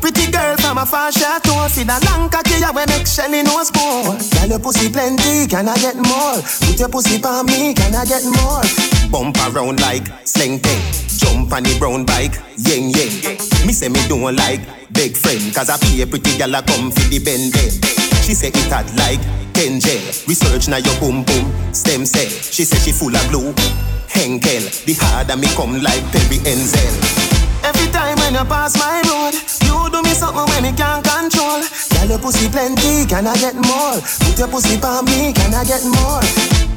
[0.00, 3.72] Pretty girl from a far short See the long cocky ya we make Shelly nose
[3.74, 6.36] more Girl your pussy plenty, can I get more?
[6.68, 8.62] Put your pussy for me, can I get more?
[9.10, 10.80] Bump around like sling thing
[11.18, 13.12] Jump on the brown bike, ying ying.
[13.66, 14.60] Me say me don't like
[14.92, 17.80] big friend Cause I be a pretty girl a come for the bend bend
[18.22, 19.20] She say it hot like
[19.56, 21.44] Kenjel Research na your boom boom
[21.74, 22.28] stem cell.
[22.28, 23.54] She say she full of blue
[24.10, 24.62] Henkel.
[24.86, 26.94] The harder me come like Perry Enzel.
[27.62, 29.34] Every time when you pass my road,
[29.70, 31.62] you do me something when me can't control.
[31.94, 34.02] Girl, your pussy plenty, can I get more?
[34.26, 36.20] Put your pussy for me, can I get more?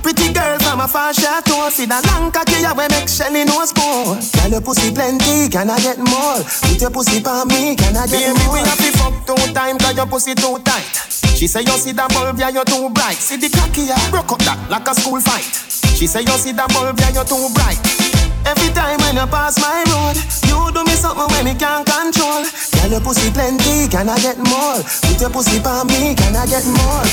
[0.03, 3.73] Pretty girl from a far tour, see the long cocky ya we make Shelly nose
[3.79, 4.19] more.
[4.19, 6.43] Girl, your pussy plenty, can I get more?
[6.43, 8.53] Put your pussy for me, can I get Baby, more?
[8.53, 10.93] Baby, we have to fuck two times, cause your pussy too tight.
[11.39, 13.15] She say you see the bulb, yeah, you're too bright.
[13.17, 15.47] See the cocky, yeah, broke up that like a school fight.
[15.95, 18.02] She say you see the bulb, yeah, you're too bright.
[18.45, 20.17] Every time when you pass my road,
[20.47, 22.43] you do me something when me can't control.
[22.43, 24.83] Girl, your pussy plenty, can I get more?
[25.07, 27.03] Put your pussy for me, can I get more?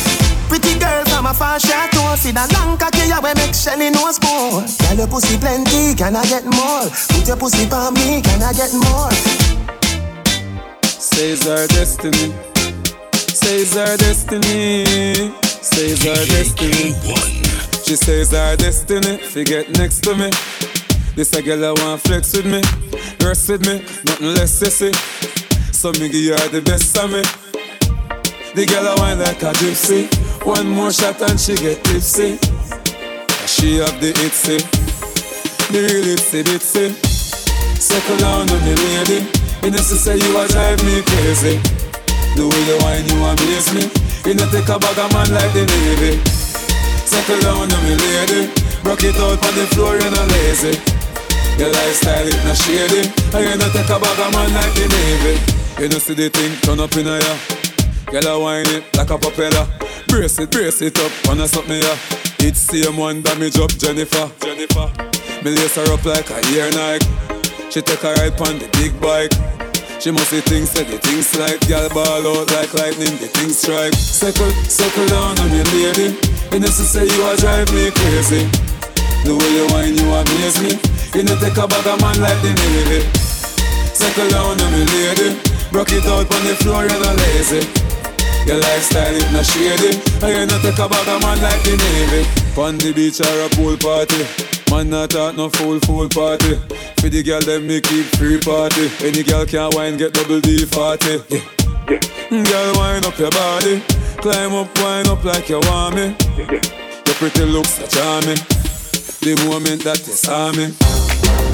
[0.51, 3.91] Pretty girl from a far short tour, see the long cocky ya we make Shelly
[3.91, 4.67] nose more.
[4.67, 6.91] Girl, your pussy plenty, can I get more?
[7.15, 9.11] Put your pussy for me, can I get more?
[10.83, 12.35] Says our destiny.
[13.15, 15.33] Says our destiny.
[15.43, 16.95] Says our destiny.
[17.85, 19.19] She says our destiny.
[19.19, 20.31] Forget next to me.
[21.17, 22.63] This a girl I want flex with me,
[23.27, 24.95] rest with me, nothing less sissy.
[25.75, 27.23] So me give you all the best of me.
[28.55, 30.09] The girl I want like a gypsy.
[30.47, 32.39] One more shot and she get tipsy.
[33.45, 34.63] She have the itsy,
[35.75, 36.95] the real itsy bitsy.
[37.77, 39.27] Circle down on me lady.
[39.63, 41.59] You know say you a drive me crazy.
[42.39, 43.85] The way you whine you amaze me.
[44.25, 46.23] You know take a bag of man like the navy.
[47.05, 48.53] Circle down on me lady.
[48.85, 51.00] Rock it out on the floor, you know lazy.
[51.61, 53.05] Your lifestyle it not shady
[53.37, 55.37] And you not take a bag of man like the Navy.
[55.77, 57.37] You know see the thing turn up in a ya.
[58.09, 59.69] Girl a wine it like a propeller.
[60.09, 61.93] Brace it, brace it up, wanna something ya.
[62.41, 64.33] It's same one damage up Jennifer.
[64.41, 64.89] Jennifer.
[65.45, 67.05] Me lace her up like a ear Nike.
[67.69, 69.37] She take a ride on the big bike.
[70.01, 73.61] She must see things, say the things like Girl ball out like lightning, the things
[73.61, 73.93] strike.
[73.93, 76.17] Circle, circle down on me lady.
[76.57, 78.49] You know she say you a drive me crazy.
[79.29, 82.39] The way you whine, you amaze me you know take a bag of man like
[82.43, 83.01] the Navy.
[83.95, 85.35] Circle down on me lady.
[85.73, 87.67] Rock it out on the floor, you're not lazy.
[88.47, 89.99] Your lifestyle it not shady.
[90.23, 92.23] And you know take a bag of man like the Navy.
[92.61, 94.23] On the beach or a pool party.
[94.71, 96.55] Man not talk no fool fool party.
[97.03, 98.91] For the girl them me keep free party.
[99.03, 101.43] Any girl can wine get double D party yeah.
[101.91, 102.45] yeah.
[102.45, 103.83] Girl wine up your body.
[104.23, 106.15] Climb up, wine up like you want me.
[106.39, 108.60] Your pretty looks are charming
[109.21, 110.73] The moment that you saw me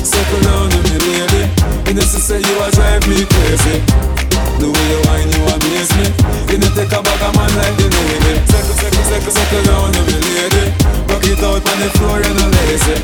[0.07, 1.51] Circle down on me, lady.
[1.91, 3.83] You she say you a drive me crazy.
[4.62, 6.07] The way you whine, you amaze me.
[6.47, 8.39] You know, take a bag of man like the Navy.
[8.47, 10.64] Circle, circle, circle, circle down on me, lady.
[11.11, 13.03] Rock it out on the floor, you're not lazy.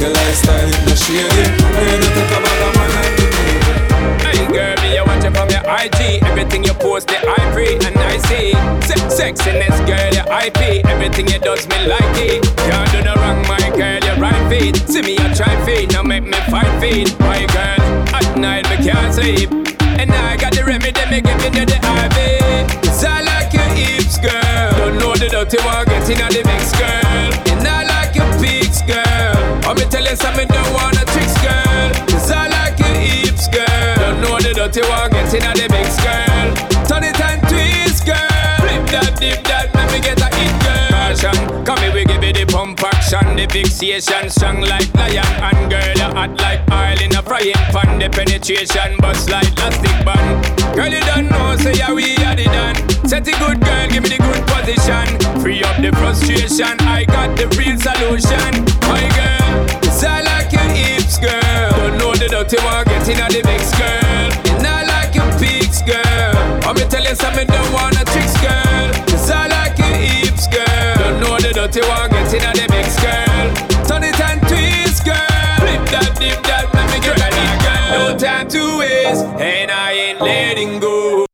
[0.00, 1.44] Your lifestyle is not shady.
[1.44, 3.74] You know, take a bag of man like the Navy.
[4.24, 5.04] Hey girl, me you
[5.34, 8.54] from your IG Everything you post, the I pray and I see
[8.86, 12.42] Se- Sexiness, girl, your IP Everything you does, me like it.
[12.64, 14.76] Can't do no wrong, my girl, you right feet.
[14.88, 17.82] See me, I try feet, now make me fight feet My girl,
[18.14, 19.50] at night me can't sleep.
[20.00, 22.18] And I got the remedy, me giving you the IV
[22.84, 24.70] Cause I like your hips, girl.
[24.78, 27.30] Don't know the dirty one, get in the mix, girl.
[27.50, 29.74] And I like your peaks, girl.
[29.74, 31.64] Me tell you something, don't wanna tricks, girl.
[32.30, 32.53] I
[34.24, 36.48] know the dirty one get in the mix, girl.
[36.88, 38.16] Turn it and twist, girl.
[38.64, 40.88] Flip that, dip that, let me get a hit, girl.
[40.90, 45.70] Passion, come here, we give you the pump action, the fixation, strong like lion and
[45.70, 47.98] girl, you hot like oil in a frying pan.
[47.98, 50.28] The penetration, bust like plastic band.
[50.74, 52.76] Girl, you don't know, say yeah, we had it done.
[53.08, 55.06] Set it good, girl, give me the good position.
[55.40, 58.64] Free up the frustration, I got the real solution.
[58.88, 59.13] I
[62.28, 64.30] the dirty one, getting in the mix, girl.
[64.56, 66.36] And I like your peaks, girl.
[66.64, 68.88] I'm you something, don't wanna tricks, girl.
[69.08, 70.96] Cause I like your hips, girl.
[70.96, 73.46] Don't know the dirty one, getting in the mix, girl.
[73.86, 75.60] Turn it and twist, girl.
[75.60, 78.12] Flip that, dip that, let me get ready, girl.
[78.12, 81.26] No time to waste, and I ain't letting go.